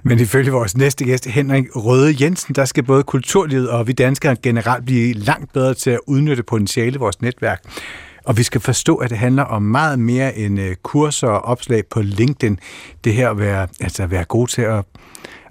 [0.07, 4.35] Men ifølge vores næste gæst, Henrik Røde Jensen, der skal både kulturlivet og vi danskere
[4.35, 7.63] generelt blive langt bedre til at udnytte potentiale i vores netværk.
[8.25, 11.85] Og vi skal forstå, at det handler om meget mere end øh, kurser og opslag
[11.85, 12.59] på LinkedIn.
[13.03, 14.85] Det her at være, altså at være god til at,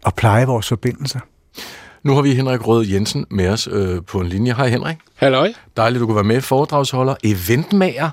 [0.07, 1.21] at pleje vores forbindelser.
[2.03, 4.55] Nu har vi Henrik Rød Jensen med os øh, på en linje.
[4.55, 4.97] Hej Henrik.
[5.15, 5.53] Halløj.
[5.77, 6.41] Dejligt, du kunne være med.
[6.41, 8.11] Foredragsholder, eventmager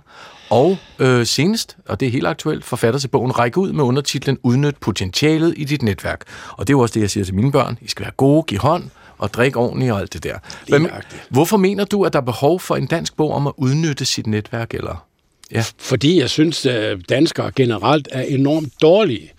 [0.52, 4.38] og øh, senest, og det er helt aktuelt, forfatter til bogen Række ud med undertitlen
[4.44, 6.22] Udnyt potentialet i dit netværk.
[6.52, 7.78] Og det er jo også det, jeg siger til mine børn.
[7.82, 8.84] I skal være gode, give hånd
[9.18, 10.38] og drikke ordentligt og alt det der.
[10.68, 10.90] Hvem,
[11.30, 14.28] hvorfor mener du, at der er behov for en dansk bog om at udnytte sit
[14.28, 14.74] netværk?
[14.74, 15.06] Eller?
[15.52, 15.64] Ja.
[15.78, 19.32] Fordi jeg synes, at danskere generelt er enormt dårlige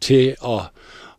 [0.00, 0.60] til at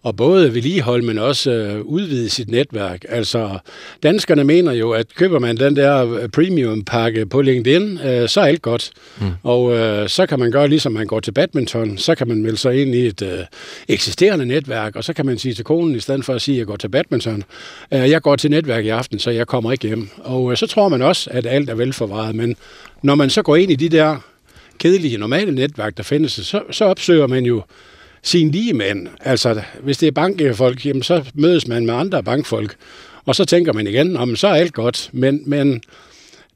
[0.03, 3.05] og både vedligeholde, men også øh, udvide sit netværk.
[3.09, 3.59] Altså,
[4.03, 8.61] danskerne mener jo, at køber man den der premium-pakke på LinkedIn, øh, så er alt
[8.61, 8.91] godt.
[9.21, 9.27] Mm.
[9.43, 12.57] Og øh, så kan man gøre, ligesom man går til badminton, så kan man melde
[12.57, 13.39] sig ind i et øh,
[13.87, 16.59] eksisterende netværk, og så kan man sige til konen, i stedet for at sige, at
[16.59, 17.43] jeg går til badminton,
[17.93, 20.09] øh, jeg går til netværk i aften, så jeg kommer ikke hjem.
[20.17, 22.35] Og øh, så tror man også, at alt er velforvaret.
[22.35, 22.55] Men
[23.01, 24.17] når man så går ind i de der
[24.77, 27.61] kedelige, normale netværk, der findes, så, så opsøger man jo
[28.23, 29.07] sin lige mand.
[29.21, 32.75] Altså, hvis det er bankfolk, jamen, så mødes man med andre bankfolk,
[33.25, 35.09] og så tænker man igen, om så er alt godt.
[35.13, 35.81] Men, men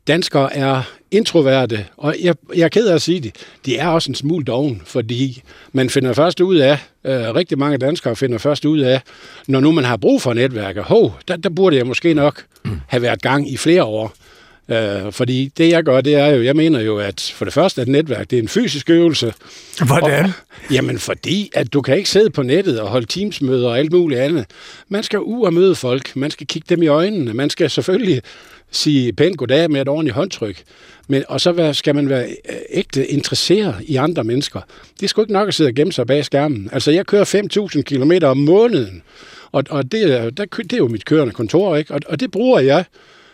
[0.07, 3.35] danskere er introverte, og jeg, jeg er ked af at sige det,
[3.65, 7.77] de er også en smule doven, fordi man finder først ud af, øh, rigtig mange
[7.77, 9.01] danskere finder først ud af,
[9.47, 12.45] når nu man har brug for netværket, hov, der, der burde jeg måske nok
[12.87, 14.13] have været gang i flere år.
[14.69, 17.81] Øh, fordi det, jeg gør, det er jo, jeg mener jo, at for det første,
[17.81, 19.33] at netværk, det er en fysisk øvelse.
[19.85, 20.25] Hvordan?
[20.25, 20.31] Og,
[20.71, 24.21] jamen, fordi at du kan ikke sidde på nettet og holde teamsmøder og alt muligt
[24.21, 24.45] andet.
[24.89, 26.15] Man skal ud og møde folk.
[26.15, 27.33] Man skal kigge dem i øjnene.
[27.33, 28.21] Man skal selvfølgelig
[28.71, 30.63] sige pænt goddag med et ordentligt håndtryk.
[31.07, 34.61] Men, og så skal man være øh, ægte interesseret i andre mennesker.
[34.99, 36.69] Det er sgu ikke nok at sidde og gemme sig bag skærmen.
[36.71, 39.01] Altså, jeg kører 5.000 km om måneden,
[39.51, 41.93] og, og det, der, det er jo mit kørende kontor, ikke?
[41.93, 42.85] Og, og det bruger jeg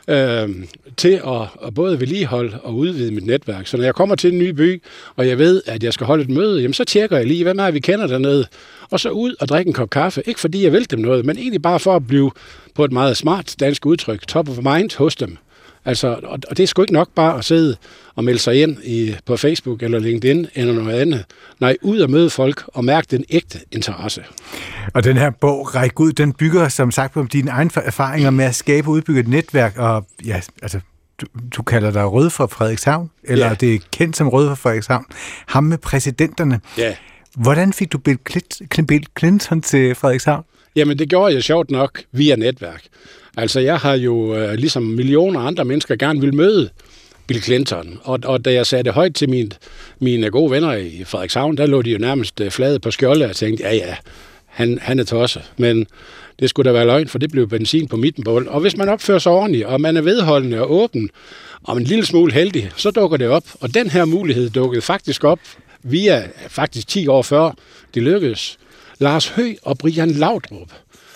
[0.10, 0.50] øh,
[0.98, 3.68] til at, at både vedligeholde og udvide mit netværk.
[3.68, 4.82] Så når jeg kommer til en ny by,
[5.16, 7.60] og jeg ved, at jeg skal holde et møde, jamen så tjekker jeg lige, hvem
[7.60, 8.46] er vi kender dernede,
[8.90, 10.24] og så ud og drikke en kop kaffe.
[10.26, 12.32] Ikke fordi jeg vil dem noget, men egentlig bare for at blive
[12.76, 15.38] på et meget smart dansk udtryk, top of mind hos dem.
[15.90, 17.78] Altså, og, og det er sgu ikke nok bare at sidde
[18.16, 21.26] og melde sig ind i, på Facebook eller LinkedIn eller noget andet.
[21.60, 24.24] Nej, ud og møde folk og mærke den ægte interesse.
[24.94, 28.46] Og den her bog, Ræk ud, den bygger som sagt på dine egne erfaringer med
[28.46, 30.80] at skabe og udbygge et netværk, og ja, altså,
[31.22, 31.26] du,
[31.56, 33.54] du kalder dig Rød fra Frederikshavn, eller ja.
[33.54, 35.06] det er kendt som Rød fra Frederikshavn.
[35.48, 36.60] Ham med præsidenterne.
[36.78, 36.96] Ja.
[37.36, 40.44] Hvordan fik du Bill Clinton til Frederikshavn?
[40.76, 42.82] Jamen, det gjorde jeg sjovt nok via netværk.
[43.38, 46.70] Altså, jeg har jo, øh, ligesom millioner andre mennesker, gerne vil møde
[47.28, 48.00] Bill Clinton.
[48.04, 49.50] Og, og da jeg sagde det højt til mine,
[50.00, 53.36] mine gode venner i Frederikshavn, der lå de jo nærmest øh, flade på skjolde og
[53.36, 53.96] tænkte, ja ja,
[54.46, 55.52] han, han er tosset.
[55.58, 55.88] Men
[56.40, 58.90] det skulle da være løgn, for det blev benzin på midten på Og hvis man
[58.90, 61.10] opfører sig ordentligt, og man er vedholdende og åben,
[61.64, 63.44] og en lille smule heldig, så dukker det op.
[63.60, 65.40] Og den her mulighed dukkede faktisk op
[65.84, 67.52] via faktisk 10 år før
[67.94, 68.58] det lykkedes.
[69.00, 70.72] Lars Hø og Brian Laudrup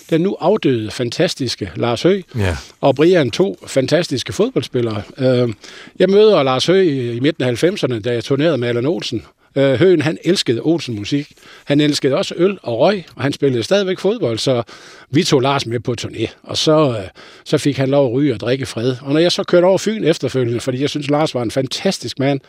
[0.10, 2.58] den nu afdøde, fantastiske Lars Høgh, ja.
[2.82, 5.02] og Brian, to fantastiske fodboldspillere.
[5.18, 5.54] Øh,
[6.00, 9.24] jeg møder Lars Høgh i midten af 90'erne, da jeg turnerede med Allan Olsen.
[9.56, 11.32] Øh, Høgen, han elskede Olsen musik.
[11.66, 14.64] Han elskede også øl og røg, og han spillede stadigvæk fodbold, så
[15.10, 16.28] vi tog Lars med på turné.
[16.44, 17.08] Og så, øh,
[17.44, 18.96] så fik han lov at ryge og drikke fred.
[19.02, 22.20] Og når jeg så kørte over Fyn efterfølgende, fordi jeg synes, Lars var en fantastisk
[22.20, 22.40] mand,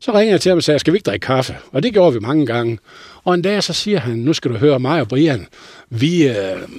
[0.00, 1.56] så ringede jeg til ham og sagde, skal vi ikke drikke kaffe?
[1.72, 2.78] Og det gjorde vi mange gange.
[3.24, 5.46] Og en dag så siger han, nu skal du høre mig og Brian,
[5.90, 6.34] vi, øh,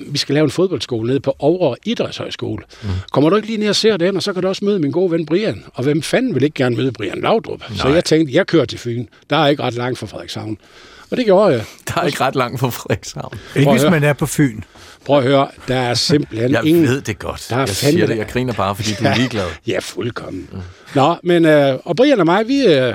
[0.07, 2.63] vi skal lave en fodboldskole nede på Over Idrætshøjskole.
[2.84, 2.89] Mm.
[3.11, 4.91] Kommer du ikke lige ned og ser den, og så kan du også møde min
[4.91, 5.63] gode ven Brian.
[5.74, 7.59] Og hvem fanden vil ikke gerne møde Brian Laudrup?
[7.59, 7.78] Nej.
[7.78, 9.05] Så jeg tænkte, jeg kører til Fyn.
[9.30, 10.57] Der er ikke ret langt fra Frederikshavn.
[11.12, 11.64] Og det gjorde jeg.
[11.88, 13.39] Der er ikke ret langt fra Frederikshavn.
[13.55, 14.62] Ikke hvis man er på Fyn.
[15.05, 16.84] Prøv at høre, der er simpelthen jeg ingen...
[16.84, 17.45] Jeg ved det godt.
[17.49, 19.45] Der er jeg siger det, jeg griner bare, fordi du er ligeglad.
[19.68, 20.49] ja, fuldkommen.
[20.51, 20.60] Mm.
[20.95, 21.45] Nå, men...
[21.45, 22.66] Øh, og Brian og mig, vi...
[22.66, 22.93] Øh,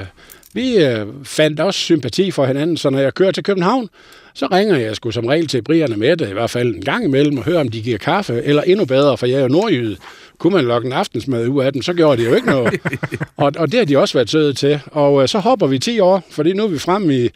[0.55, 3.89] vi øh, fandt også sympati for hinanden, så når jeg kører til København,
[4.35, 7.05] så ringer jeg sgu som regel til Brian med det, i hvert fald en gang
[7.05, 9.97] imellem, og hører, om de giver kaffe, eller endnu bedre, for jeg er jo nordjyde.
[10.39, 12.81] Kunne man lokke en aftensmad ud af dem, så gjorde det jo ikke noget.
[13.37, 14.81] og, og det har de også været søde til.
[14.87, 17.29] Og øh, så hopper vi 10 år, fordi nu er vi fremme i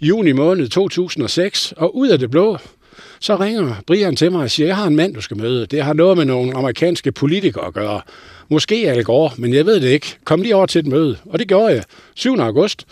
[0.00, 2.58] juni måned 2006, og ud af det blå,
[3.20, 5.66] så ringer Brian til mig og siger, jeg har en mand, du skal møde.
[5.66, 8.00] Det har noget med nogle amerikanske politikere at gøre.
[8.48, 10.16] Måske Al Gore, men jeg ved det ikke.
[10.24, 11.16] Kom lige over til et møde.
[11.26, 11.82] Og det gjorde jeg
[12.14, 12.38] 7.
[12.38, 12.86] august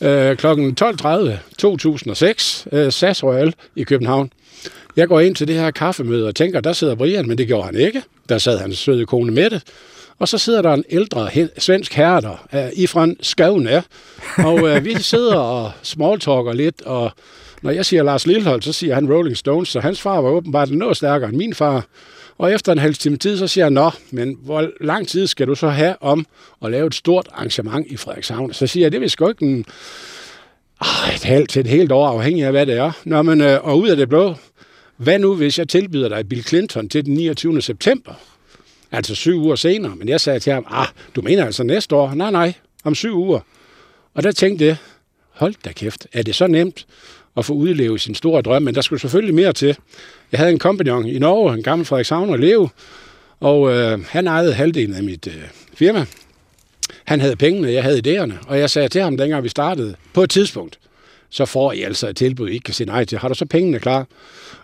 [0.00, 0.46] øh, kl.
[0.46, 4.32] 12.30 2006, øh, SAS Royal i København.
[4.96, 7.64] Jeg går ind til det her kaffemøde og tænker, der sidder Brian, men det gjorde
[7.64, 8.02] han ikke.
[8.28, 9.60] Der sad hans søde kone Mette.
[10.18, 13.82] Og så sidder der en ældre svensk herre der, øh, ifran Skavne.
[14.38, 17.12] Og øh, vi sidder og smalltalker lidt, og
[17.62, 20.70] når jeg siger Lars Lillehold, så siger han Rolling Stones, så hans far var åbenbart
[20.70, 21.84] noget stærkere end min far.
[22.38, 25.46] Og efter en halv time tid, så siger jeg, nå, men hvor lang tid skal
[25.46, 26.26] du så have om
[26.64, 28.52] at lave et stort arrangement i Frederikshavn?
[28.52, 29.64] Så siger jeg, det vil sgu ikke en,
[30.82, 32.92] øh, et halvt til et helt år, afhængig af hvad det er.
[33.04, 34.34] Nå, men, øh, og ud af det blå,
[34.96, 37.62] hvad nu hvis jeg tilbyder dig Bill Clinton til den 29.
[37.62, 38.12] september?
[38.94, 39.96] Altså syv uger senere.
[39.96, 42.14] Men jeg sagde til ham, ah, du mener altså næste år?
[42.14, 42.52] Nej, nej,
[42.84, 43.40] om syv uger.
[44.14, 44.76] Og der tænkte jeg,
[45.30, 46.86] hold da kæft, er det så nemt
[47.36, 48.62] at få udlevet sin store drøm?
[48.62, 49.76] Men der skulle selvfølgelig mere til.
[50.32, 52.68] Jeg havde en kompagnon i Norge, en gammel Frederik Savner Leo,
[53.40, 55.42] og øh, han ejede halvdelen af mit øh,
[55.74, 56.06] firma.
[57.04, 60.22] Han havde pengene, jeg havde idéerne, og jeg sagde til ham, dengang vi startede, på
[60.22, 60.78] et tidspunkt,
[61.30, 63.18] så får I altså et tilbud, I ikke kan sige nej til.
[63.18, 64.06] Har du så pengene klar?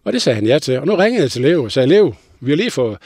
[0.04, 0.78] Og det sagde han ja til.
[0.78, 2.98] Og nu ringede jeg til Leo og sagde, Leo, vi har lige fået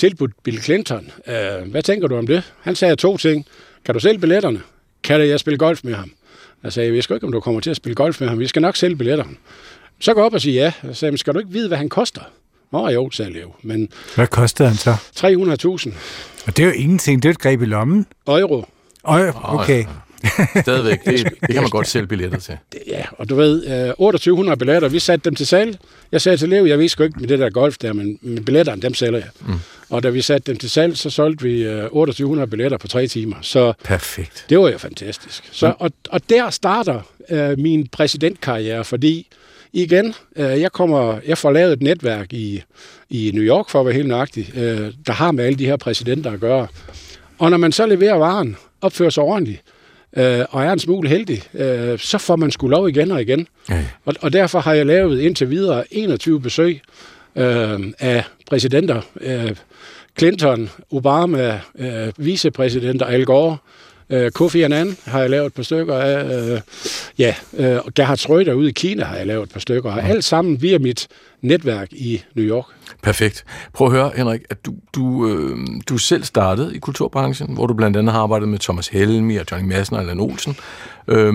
[0.00, 1.10] tilbudt Bill Clinton.
[1.26, 2.52] Uh, hvad tænker du om det?
[2.60, 3.46] Han sagde to ting.
[3.84, 4.60] Kan du sælge billetterne?
[5.02, 6.12] Kan jeg spille golf med ham?
[6.62, 8.38] Jeg sagde, jeg ved ikke, om du kommer til at spille golf med ham.
[8.38, 9.36] Vi skal nok sælge billetterne.
[10.00, 10.72] Så gå op og sige ja.
[10.82, 12.20] Jeg sagde, men skal du ikke vide, hvad han koster?
[12.72, 13.52] Nå jo, sagde Leo.
[13.62, 14.90] Men Hvad kostede han så?
[15.90, 15.94] 300.000
[16.46, 17.22] Og det er jo ingenting.
[17.22, 18.06] Det er et greb i lommen.
[18.26, 18.64] euro.
[19.04, 19.84] Øj, okay.
[20.62, 22.56] Stadigvæk, det, det kan man godt sælge billetter til.
[22.86, 25.78] Ja, og du ved, øh, 2800 billetter, vi satte dem til salg.
[26.12, 28.44] Jeg sagde til Leo, jeg ved sgu ikke med det der golf der, men, men
[28.44, 29.28] billetterne, dem sælger jeg.
[29.40, 29.54] Mm.
[29.90, 33.06] Og da vi satte dem til salg, så solgte vi øh, 2800 billetter på tre
[33.06, 33.36] timer.
[33.42, 34.46] Så Perfekt.
[34.48, 35.48] det var jo fantastisk.
[35.52, 37.00] Så, og, og der starter
[37.30, 39.26] øh, min præsidentkarriere, fordi
[39.72, 42.62] igen, øh, jeg kommer, jeg får lavet et netværk i,
[43.10, 45.76] i New York, for at være helt nøjagtig, øh, der har med alle de her
[45.76, 46.66] præsidenter at gøre.
[47.38, 49.62] Og når man så leverer varen, opfører sig ordentligt,
[50.16, 53.46] øh, og er en smule heldig, øh, så får man sgu lov igen og igen.
[53.68, 53.84] Ja.
[54.04, 56.80] Og, og derfor har jeg lavet indtil videre 21 besøg
[57.36, 59.00] øh, af præsidenter.
[59.20, 59.56] Øh,
[60.18, 63.56] Clinton, Obama, øh, vicepræsidenter, Al Gore,
[64.10, 66.24] øh, Kofi Annan har jeg lavet et par stykker af.
[66.24, 66.60] Øh,
[67.18, 70.10] ja, øh, Gerhard Schröder ude i Kina har jeg lavet et par stykker af.
[70.10, 71.08] Alt sammen via mit
[71.42, 72.64] netværk i New York.
[73.02, 73.44] Perfekt.
[73.72, 75.58] Prøv at høre, Henrik, at du, du, øh,
[75.88, 79.44] du selv startede i kulturbranchen, hvor du blandt andet har arbejdet med Thomas Helmi og
[79.50, 80.56] Johnny Madsen og Allan Olsen.
[81.08, 81.34] Øh,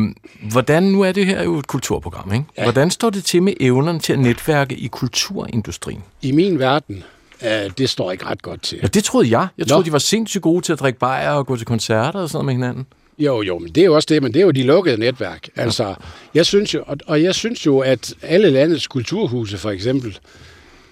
[0.51, 2.45] hvordan, nu er det her jo et kulturprogram, ikke?
[2.57, 2.63] Ja.
[2.63, 6.03] Hvordan står det til med evnerne til at netværke i kulturindustrien?
[6.21, 7.03] I min verden,
[7.45, 8.79] øh, det står ikke ret godt til.
[8.81, 9.47] Ja, det troede jeg.
[9.57, 9.69] Jeg Nå.
[9.69, 12.45] troede, de var sindssygt gode til at drikke bajer og gå til koncerter og sådan
[12.45, 12.85] noget med hinanden.
[13.19, 15.49] Jo, jo, men det er jo også det, men det er jo de lukkede netværk.
[15.55, 15.95] Altså,
[16.33, 20.17] jeg synes jo, og, og jeg synes jo, at alle landets kulturhuse for eksempel,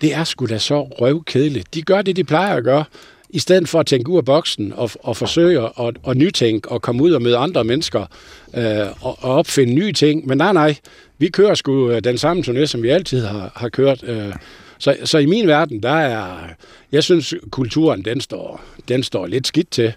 [0.01, 1.73] det er sgu da så røvkedeligt.
[1.73, 2.83] De gør det, de plejer at gøre,
[3.29, 6.81] i stedet for at tænke ud af boksen og, og forsøge at, at nytænke og
[6.81, 8.05] komme ud og møde andre mennesker
[8.53, 10.27] øh, og, og opfinde nye ting.
[10.27, 10.75] Men nej, nej,
[11.17, 14.03] vi kører sgu øh, den samme turné, som vi altid har, har kørt.
[14.03, 14.33] Øh,
[14.83, 16.37] så, så i min verden, der er,
[16.91, 19.93] jeg synes, kulturen, den står, den står lidt skidt til.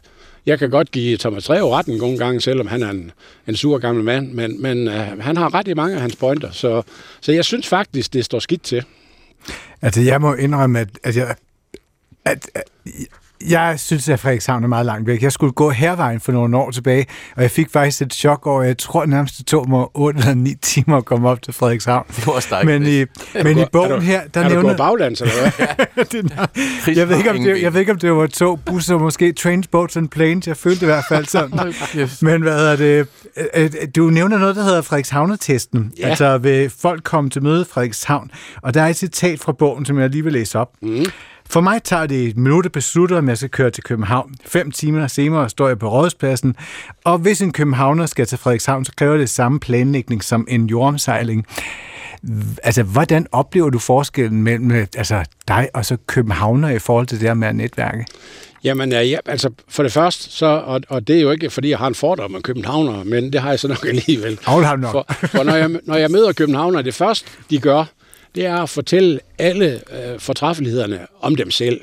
[0.47, 3.11] Jeg kan godt give Thomas Treve retten nogle gange, selvom han er en,
[3.47, 6.51] en sur gammel mand, men, men øh, han har ret i mange af hans pointer,
[6.51, 6.82] så,
[7.20, 8.84] så jeg synes faktisk, det står skidt til.
[9.82, 11.34] Altså, jeg må indrømme, at, at jeg...
[12.24, 12.62] At, at,
[13.49, 15.22] jeg synes, at Frederikshavn er meget langt væk.
[15.22, 17.07] Jeg skulle gå hervejen for nogle år tilbage,
[17.37, 20.34] og jeg fik faktisk et chok over, jeg tror nærmest det tog mig 8 eller
[20.34, 22.07] 9 timer at komme op til Frederikshavn.
[22.16, 23.05] Det var også Men i,
[23.43, 24.68] men i bogen her, der er du nævner...
[24.68, 26.05] gået baglands, eller hvad?
[26.87, 29.32] det, jeg, ved ikke, om det, jeg ved ikke, om det var tog, busser, måske
[29.32, 30.47] trains, boats and planes.
[30.47, 31.74] Jeg følte det i hvert fald sådan.
[32.30, 33.09] Men hvad er det?
[33.37, 35.93] Øh, øh, Du nævner noget, der hedder Frederikshavner-testen.
[35.99, 36.09] Ja.
[36.09, 38.30] Altså, vil folk komme til møde Frederikshavn?
[38.62, 40.70] Og der er et citat fra bogen, som jeg lige vil læse op.
[40.82, 41.05] Mm.
[41.49, 44.34] For mig tager det et minut at beslutte, om jeg skal køre til København.
[44.47, 46.57] Fem timer senere står jeg på rådspladsen,
[47.05, 51.47] og hvis en københavner skal til Frederikshavn, så kræver det samme planlægning som en jordomsejling.
[52.62, 57.28] Altså, hvordan oplever du forskellen mellem altså, dig og så københavner i forhold til det
[57.28, 58.07] her med netværke?
[58.64, 61.78] Jamen, ja, altså for det første, så, og, og det er jo ikke, fordi jeg
[61.78, 64.38] har en fordom om københavnere, men det har jeg så nok alligevel.
[64.47, 64.92] Avl har du nok.
[64.92, 67.84] For, for når, jeg, når jeg møder københavnere, det første, de gør,
[68.37, 71.80] det er at fortælle alle øh, fortræffelighederne om dem selv.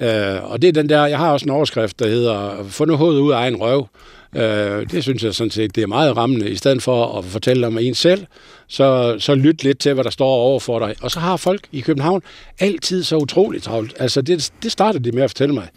[0.00, 2.96] Øh, og det er den der, jeg har også en overskrift, der hedder, få nu
[2.96, 3.88] hovedet ud af egen røv.
[4.36, 6.50] Øh, det synes jeg sådan set, det er meget rammende.
[6.50, 8.26] I stedet for at fortælle om en selv,
[8.68, 10.94] så, så lyt lidt til, hvad der står over for dig.
[11.00, 12.22] Og så har folk i København
[12.58, 13.94] altid så utroligt travlt.
[13.98, 15.68] Altså, det, det starter de med at fortælle mig.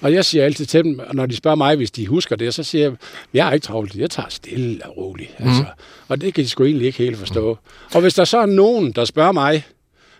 [0.00, 2.62] Og jeg siger altid til dem, når de spørger mig, hvis de husker det, så
[2.62, 2.92] siger jeg,
[3.34, 5.30] jeg er ikke travlt, jeg tager stille og roligt.
[5.38, 5.64] Altså,
[6.08, 7.58] og det kan de sgu egentlig ikke helt forstå.
[7.94, 9.66] Og hvis der så er nogen, der spørger mig,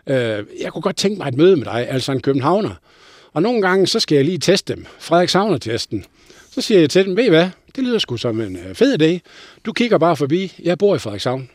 [0.07, 2.75] øh, jeg kunne godt tænke mig et møde med dig, altså en københavner,
[3.33, 4.87] og nogle gange, så skal jeg lige teste dem.
[4.99, 6.05] Frederikshavner-testen.
[6.51, 9.03] Så siger jeg til dem, ved I hvad, det lyder sgu som en øh, fed
[9.03, 9.19] idé.
[9.67, 11.49] Du kigger bare forbi, jeg bor i Frederikshavn.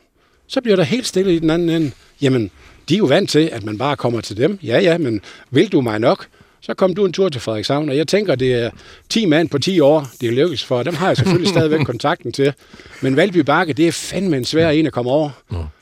[0.51, 1.91] Så bliver der helt stille i den anden ende.
[2.21, 2.51] Jamen,
[2.89, 4.59] de er jo vant til, at man bare kommer til dem.
[4.63, 5.21] Ja, ja, men
[5.51, 6.27] vil du mig nok?
[6.61, 8.69] Så kom du en tur til Frederikshavn, og jeg tænker, det er
[9.09, 10.83] 10 mand på 10 år, det er lykkes for.
[10.83, 12.53] Dem har jeg selvfølgelig stadigvæk kontakten til.
[13.01, 15.29] Men Valby Bakke, det er fandme en svær en at komme over.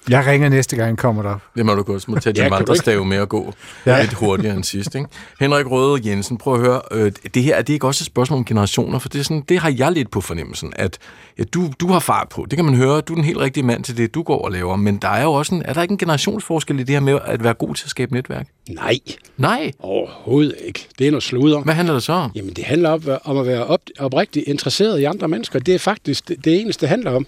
[0.10, 1.42] Jeg ringer næste gang, kommer derop.
[1.56, 2.02] Det må du godt.
[2.02, 3.54] Så må tage Ja, din kan du vandrestav med at gå
[3.86, 3.96] ja.
[3.96, 4.02] Ja.
[4.02, 4.96] lidt hurtigere end sidst.
[4.96, 5.08] Ikke?
[5.40, 6.82] Henrik Røde Jensen, prøv at høre.
[6.92, 9.00] Øh, det her er det ikke også et spørgsmål om generationer?
[9.00, 10.98] For det, er sådan, det har jeg lidt på fornemmelsen, at
[11.40, 12.46] ja, du, du har fart på.
[12.50, 13.02] Det kan man høre.
[13.02, 14.76] Du er den helt rigtige mand til det, du går og laver.
[14.76, 17.20] Men der er jo også en, er der ikke en generationsforskel i det her med
[17.26, 18.48] at være god til at skabe netværk?
[18.70, 19.00] Nej,
[19.38, 19.72] Nej.
[19.80, 20.88] overhovedet ikke.
[21.00, 21.60] Det er noget sludder.
[21.60, 22.32] Hvad handler det så om?
[22.36, 25.60] Jamen, det handler om, om at være op, oprigtigt interesseret i andre mennesker.
[25.60, 27.28] Det er faktisk det, det eneste, det handler om.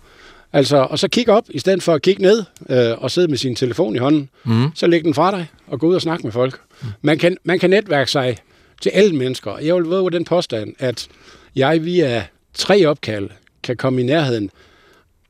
[0.53, 3.37] Altså, og så kigge op, i stedet for at kigge ned øh, og sidde med
[3.37, 4.29] sin telefon i hånden.
[4.43, 4.67] Mm.
[4.75, 6.59] Så læg den fra dig og gå ud og snakke med folk.
[6.81, 6.87] Mm.
[7.01, 8.37] Man, kan, man kan netværke sig
[8.81, 9.57] til alle mennesker.
[9.57, 11.07] Jeg vil våge den påstand, at
[11.55, 13.29] jeg via tre opkald
[13.63, 14.49] kan komme i nærheden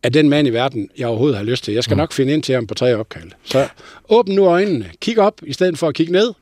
[0.03, 1.73] af den mand i verden, jeg overhovedet har lyst til.
[1.73, 1.97] Jeg skal mm.
[1.97, 3.31] nok finde ind til ham på tre opkald.
[3.43, 3.67] Så
[4.09, 4.89] åbn nu øjnene.
[5.01, 6.33] Kig op, i stedet for at kigge ned.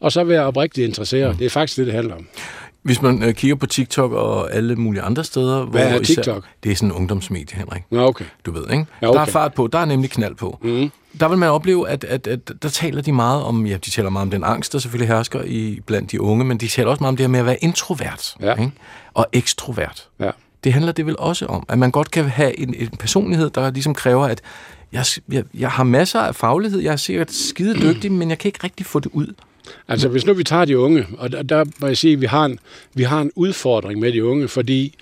[0.00, 1.30] Og så være oprigtigt interesseret.
[1.30, 1.36] Mm.
[1.36, 2.26] Det er faktisk det, det handler om.
[2.86, 5.64] Hvis man øh, kigger på TikTok og alle mulige andre steder...
[5.64, 6.44] Hvad er hvor især- TikTok?
[6.62, 7.82] Det er sådan en ungdomsmedie, Henrik.
[7.90, 8.24] Nå, okay.
[8.46, 8.86] Du ved, ikke?
[9.02, 9.16] Ja, okay.
[9.18, 10.58] Der er fart på, der er nemlig knald på.
[10.62, 10.90] Mm.
[11.20, 14.10] Der vil man opleve, at, at, at der taler de meget om, ja, de taler
[14.10, 17.02] meget om den angst, der selvfølgelig hersker i, blandt de unge, men de taler også
[17.02, 18.54] meget om det her med at være introvert Ja.
[18.54, 18.72] ikke?
[19.14, 20.08] og ekstrovert.
[20.20, 20.30] Ja.
[20.64, 23.70] Det handler det vel også om, at man godt kan have en, en personlighed, der
[23.70, 24.40] ligesom kræver, at
[24.92, 28.48] jeg, jeg, jeg har masser af faglighed, jeg er sikkert skide dygtig, men jeg kan
[28.48, 29.26] ikke rigtig få det ud.
[29.88, 32.26] Altså, hvis nu vi tager de unge, og der, der må jeg sige, at vi
[32.26, 32.58] har, en,
[32.94, 34.94] vi har en udfordring med de unge, fordi,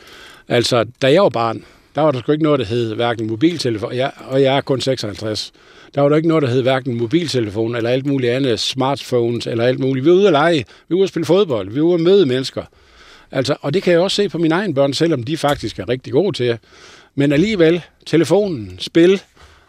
[0.48, 3.94] altså, da jeg var barn, der var der sgu ikke noget, der hed hverken mobiltelefon,
[3.94, 5.52] jeg, og jeg er kun 56,
[5.94, 9.64] der var der ikke noget, der hed hverken mobiltelefon, eller alt muligt andet, smartphones, eller
[9.64, 10.04] alt muligt.
[10.04, 12.00] Vi var ude at lege, vi var ude at spille fodbold, vi var ude at
[12.00, 12.62] møde mennesker.
[13.30, 15.88] Altså, og det kan jeg også se på mine egne børn, selvom de faktisk er
[15.88, 16.58] rigtig gode til.
[17.14, 19.22] Men alligevel, telefonen, spil,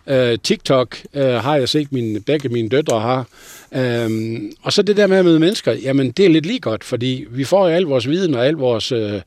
[0.08, 3.28] øh, TikTok øh, har jeg set mine, begge mine døtre har.
[3.76, 6.84] Øhm, og så det der med at møde mennesker, jamen det er lidt lige godt,
[6.84, 9.22] fordi vi får jo al vores viden og al vores øh,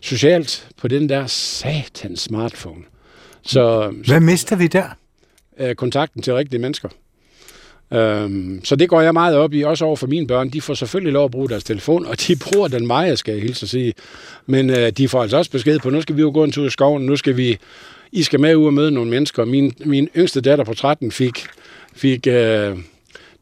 [0.00, 2.82] socialt på den der satans smartphone.
[3.42, 4.96] Så, så Hvad mister vi der?
[5.60, 6.88] øh, kontakten til rigtige mennesker.
[7.92, 10.48] Øhm, så det går jeg meget op i, også over for mine børn.
[10.50, 13.42] De får selvfølgelig lov at bruge deres telefon, og de bruger den meget, skal jeg
[13.42, 13.94] hilse at sige.
[14.46, 16.66] Men øh, de får altså også besked på, nu skal vi jo gå en tur
[16.66, 17.58] i skoven, nu skal vi,
[18.12, 19.44] i skal med ud og møde nogle mennesker.
[19.44, 21.46] Min, min yngste datter på 13 fik,
[21.94, 22.76] fik øh,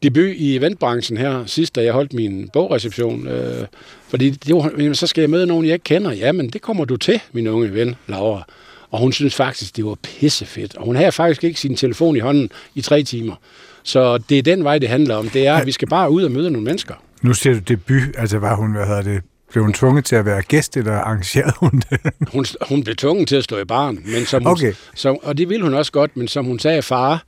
[0.03, 3.27] debut i eventbranchen her sidst, da jeg holdt min bogreception.
[3.27, 3.67] Øh,
[4.09, 6.13] fordi det var, jamen, så skal jeg møde nogen, jeg ikke kender.
[6.13, 8.43] Jamen, det kommer du til, min unge ven, Laura.
[8.91, 10.77] Og hun synes faktisk, det var pissefedt.
[10.77, 13.35] Og hun havde faktisk ikke sin telefon i hånden i tre timer.
[13.83, 15.29] Så det er den vej, det handler om.
[15.29, 16.95] Det er, at vi skal bare ud og møde nogle mennesker.
[17.23, 20.25] Nu ser du debut, altså var hun, hvad hedder det, blev hun tvunget til at
[20.25, 22.01] være gæst, eller arrangerede hun det?
[22.33, 24.01] Hun, hun blev tvunget til at stå i baren.
[24.15, 24.73] Men som hun, Okay.
[24.95, 27.23] som, og det ville hun også godt, men som hun sagde, far,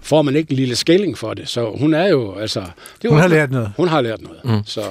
[0.00, 1.48] får man ikke en lille skilling for det.
[1.48, 2.64] Så hun er jo, altså...
[3.02, 3.72] Det Hun har lært noget.
[3.76, 4.40] Hun har lært noget.
[4.44, 4.64] Mm.
[4.66, 4.82] Så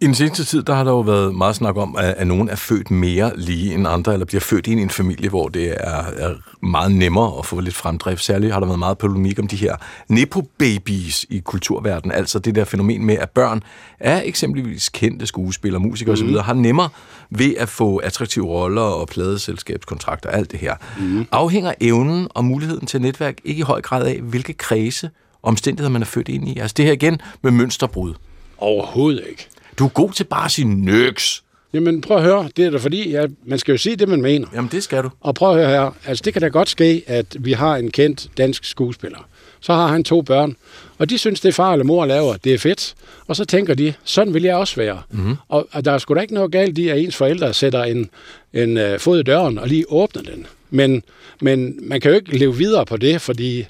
[0.00, 2.48] I den seneste tid, der har der jo været meget snak om, at, at nogen
[2.48, 5.70] er født mere lige end andre, eller bliver født ind i en familie, hvor det
[5.70, 6.34] er, er
[6.66, 8.24] meget nemmere at få lidt fremdrift.
[8.24, 9.76] Særligt har der været meget polemik om de her
[10.08, 13.62] nepo-babies i kulturverdenen, altså det der fænomen med, at børn
[14.00, 16.88] af eksempelvis kendte skuespillere, musikere osv., har nemmere
[17.30, 20.74] ved at få attraktive roller og pladeselskabskontrakter og alt det her.
[21.00, 21.26] Mm.
[21.32, 25.10] Afhænger evnen og muligheden til netværk ikke i høj grad af, hvilke kredse
[25.42, 26.58] omstændigheder man er født ind i.
[26.58, 28.14] Altså det her igen med mønsterbrud.
[28.58, 29.48] overhovedet ikke.
[29.78, 31.44] Du er god til bare at sige nøks.
[31.72, 34.22] Jamen prøv at høre, det er da fordi, ja, man skal jo sige det, man
[34.22, 34.46] mener.
[34.54, 35.10] Jamen, det skal du.
[35.20, 37.90] Og prøv at høre her, altså det kan da godt ske, at vi har en
[37.90, 39.18] kendt dansk skuespiller.
[39.60, 40.56] Så har han to børn,
[40.98, 42.94] og de synes, det far eller mor laver, det er fedt.
[43.26, 45.02] Og så tænker de, sådan vil jeg også være.
[45.10, 45.36] Mm.
[45.48, 48.10] Og, og der er sgu da ikke noget galt i, at ens forældre sætter en,
[48.52, 50.46] en uh, fod i døren og lige åbner den.
[50.70, 51.02] Men,
[51.40, 53.66] men man kan jo ikke leve videre på det, fordi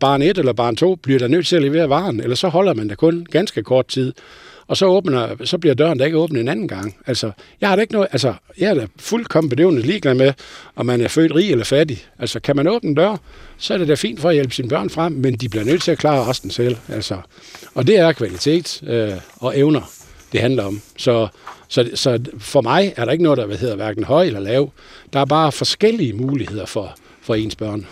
[0.00, 2.74] barn 1 eller barn 2 bliver der nødt til at levere varen, eller så holder
[2.74, 4.12] man der kun ganske kort tid.
[4.68, 6.96] Og så, åbner, så bliver døren da ikke åbnet en anden gang.
[7.06, 10.32] Altså, jeg har da ikke noget, altså, jeg er da fuldkommen bedøvende ligeglad med,
[10.76, 12.04] om man er født rig eller fattig.
[12.18, 13.16] Altså, kan man åbne en dør,
[13.58, 15.82] så er det da fint for at hjælpe sine børn frem, men de bliver nødt
[15.82, 16.76] til at klare resten selv.
[16.88, 17.16] Altså,
[17.74, 19.90] og det er kvalitet øh, og evner,
[20.32, 20.80] det handler om.
[20.96, 21.28] Så,
[21.68, 24.72] så, så for mig er der ikke noget, der hedder hverken høj eller lav.
[25.12, 27.86] Der er bare forskellige muligheder for, for ens børn.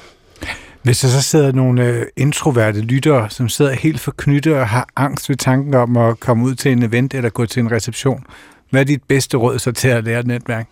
[0.86, 5.28] Hvis der så sidder nogle øh, introverte lyttere, som sidder helt forknyttet og har angst
[5.28, 8.24] ved tanken om at komme ud til en event eller gå til en reception,
[8.70, 10.68] hvad er dit bedste råd så til at lære et netværk?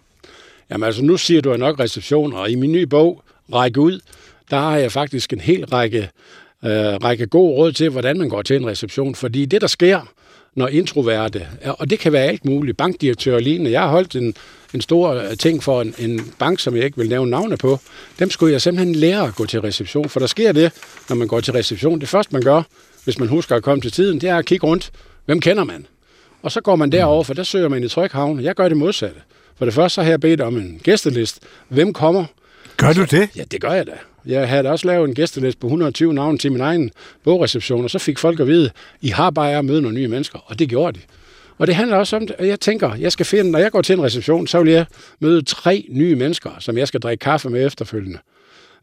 [0.71, 4.01] Jamen altså, nu siger du jo nok receptioner, og i min nye bog, Række ud,
[4.51, 6.11] der har jeg faktisk en hel række,
[6.65, 6.71] øh,
[7.05, 9.15] række gode råd til, hvordan man går til en reception.
[9.15, 10.01] Fordi det, der sker,
[10.55, 13.71] når introverte, og det kan være alt muligt, bankdirektør og lignende.
[13.71, 14.35] Jeg har holdt en,
[14.75, 17.79] en stor øh, ting for en, en bank, som jeg ikke vil nævne navne på.
[18.19, 20.73] Dem skulle jeg simpelthen lære at gå til reception, for der sker det,
[21.09, 22.01] når man går til reception.
[22.01, 22.63] Det første, man gør,
[23.05, 24.91] hvis man husker at komme til tiden, det er at kigge rundt.
[25.25, 25.87] Hvem kender man?
[26.43, 28.41] Og så går man derover, for der søger man i tryghavn.
[28.41, 29.21] Jeg gør det modsatte.
[29.57, 31.39] For det første så har jeg bedt om en gæstelist.
[31.69, 32.25] Hvem kommer?
[32.77, 33.29] Gør du det?
[33.37, 33.93] Ja, det gør jeg da.
[34.27, 36.91] Jeg havde også lavet en gæsteliste på 120 navne til min egen
[37.25, 38.71] bogreception, og så fik folk at vide,
[39.01, 41.05] I har bare at møde nogle nye mennesker, og det gjorde de.
[41.59, 43.99] Og det handler også om, at jeg tænker, jeg skal finde, når jeg går til
[43.99, 44.87] en reception, så vil jeg
[45.21, 48.19] møde tre nye mennesker, som jeg skal drikke kaffe med efterfølgende.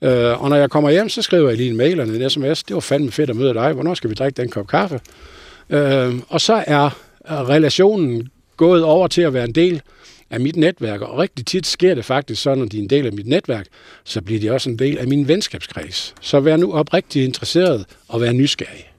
[0.02, 2.64] Øh, og når jeg kommer hjem, så skriver jeg lige en mail eller en sms.
[2.64, 3.74] Det var fandme fedt at møde dig.
[3.74, 5.00] Hvornår skal vi drikke den kop kaffe?
[5.70, 6.89] Øh, og så er
[7.30, 9.82] relationen gået over til at være en del
[10.32, 13.05] af mit netværk, og rigtig tit sker det faktisk så, når de er en del
[13.05, 13.65] af mit netværk,
[14.03, 16.15] så bliver de også en del af min venskabskreds.
[16.21, 18.91] Så vær nu oprigtigt interesseret og vær nysgerrig.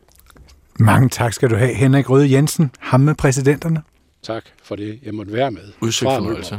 [0.78, 3.82] Mange tak skal du have, Henrik Røde Jensen, ham med præsidenterne.
[4.22, 5.62] Tak for det, jeg måtte være med.
[5.80, 6.58] Udsøgt fornøjelse.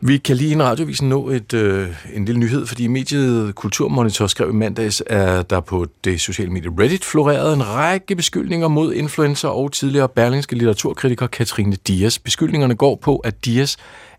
[0.00, 4.26] Vi kan lige i en radiovisen nå et, øh, en lille nyhed, fordi mediet Kulturmonitor
[4.26, 8.94] skrev i mandags, at der på det sociale medie Reddit florerede en række beskyldninger mod
[8.94, 12.18] influencer og tidligere berlingske litteraturkritiker Katrine Dias.
[12.18, 13.76] Beskyldningerne går på, at Dias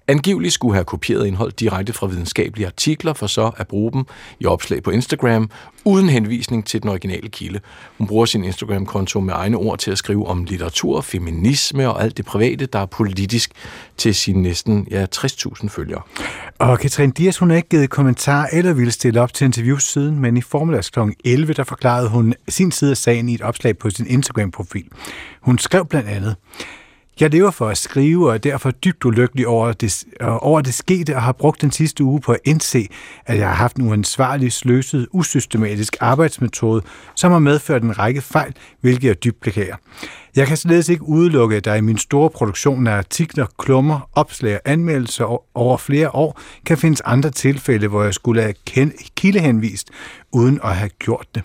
[0.09, 4.05] angiveligt skulle have kopieret indhold direkte fra videnskabelige artikler, for så at bruge dem
[4.39, 5.49] i opslag på Instagram,
[5.85, 7.59] uden henvisning til den originale kilde.
[7.97, 12.17] Hun bruger sin Instagram-konto med egne ord til at skrive om litteratur, feminisme og alt
[12.17, 13.51] det private, der er politisk
[13.97, 16.01] til sine næsten ja, 60.000 følgere.
[16.59, 20.19] Og Katrine Dias, hun har ikke givet kommentar eller ville stille op til interview siden,
[20.19, 20.99] men i formiddags kl.
[21.25, 24.85] 11, der forklarede hun sin side af sagen i et opslag på sin Instagram-profil.
[25.41, 26.35] Hun skrev blandt andet,
[27.21, 30.73] jeg lever for at skrive og er derfor dybt ulykkelig over det, øh, over det
[30.73, 32.87] skete og har brugt den sidste uge på at indse,
[33.25, 36.81] at jeg har haft en uansvarlig, sløset, usystematisk arbejdsmetode,
[37.15, 39.75] som har medført en række fejl, hvilket jeg dybt beklager.
[40.35, 44.55] Jeg kan således ikke udelukke, at der i min store produktion af artikler, klummer, opslag
[44.55, 48.53] og anmeldelser over flere år kan findes andre tilfælde, hvor jeg skulle have
[49.15, 49.89] kildehenvist,
[50.31, 51.43] uden at have gjort det.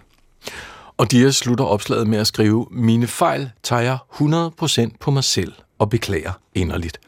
[0.96, 5.52] Og Dias slutter opslaget med at skrive, mine fejl tager jeg 100% på mig selv
[5.78, 7.00] og beklager inderligt.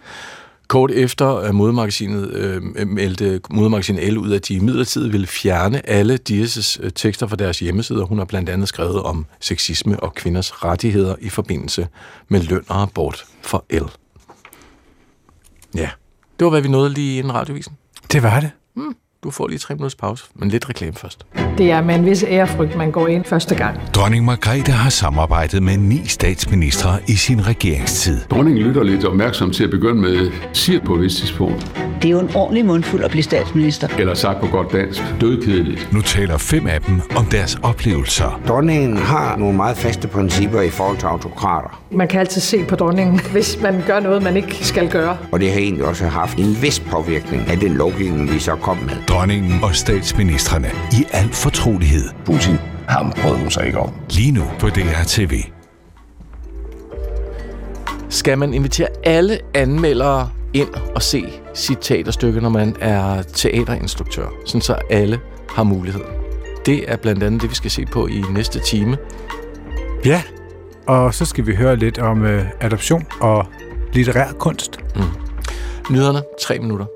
[0.68, 6.78] Kort efter modemagasinet øh, meldte modemagasinet L ud, at de midlertidigt ville fjerne alle Dias'
[6.82, 8.04] øh, tekster fra deres hjemmeside.
[8.04, 11.88] Hun har blandt andet skrevet om sexisme og kvinders rettigheder i forbindelse
[12.28, 13.84] med løn og abort for L.
[15.74, 15.90] Ja,
[16.38, 17.72] det var, hvad vi nåede lige i en radiovisen.
[18.12, 18.50] Det var det.
[18.74, 18.96] Hmm.
[19.22, 21.26] Du får lige tre minutters pause, men lidt reklame først.
[21.58, 23.80] Det er med en vis ærefrygt, man går ind første gang.
[23.94, 28.20] Dronning Margrethe har samarbejdet med ni statsministre i sin regeringstid.
[28.30, 31.72] Dronningen lytter lidt opmærksom til at begynde med siger på et vist tidspunkt.
[32.02, 33.88] Det er jo en ordentlig mundfuld at blive statsminister.
[33.98, 35.88] Eller sagt på godt dansk, dødkedeligt.
[35.92, 38.40] Nu taler fem af dem om deres oplevelser.
[38.48, 41.82] Dronningen har nogle meget faste principper i forhold til autokrater.
[41.90, 45.16] Man kan altid se på dronningen, hvis man gør noget, man ikke skal gøre.
[45.32, 48.76] Og det har egentlig også haft en vis påvirkning af den lovgivning, vi så kom
[48.76, 48.96] med.
[49.08, 52.02] Dronningen og statsministerne i al fortrolighed.
[52.24, 52.56] Putin,
[52.88, 53.92] ham prøvede hun sig ikke om.
[54.10, 55.42] Lige nu på DR TV.
[58.08, 61.24] Skal man invitere alle anmeldere ind og se
[61.54, 66.00] sit teaterstykke, når man er teaterinstruktør, sådan så alle har mulighed.
[66.66, 68.96] Det er blandt andet det, vi skal se på i næste time.
[70.04, 70.22] Ja,
[70.86, 73.46] og så skal vi høre lidt om øh, adoption og
[73.92, 74.80] litterær kunst.
[74.96, 75.02] Mm.
[75.90, 76.86] Nyderne, tre minutter,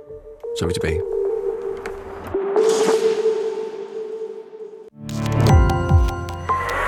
[0.59, 1.20] så er vi tilbage.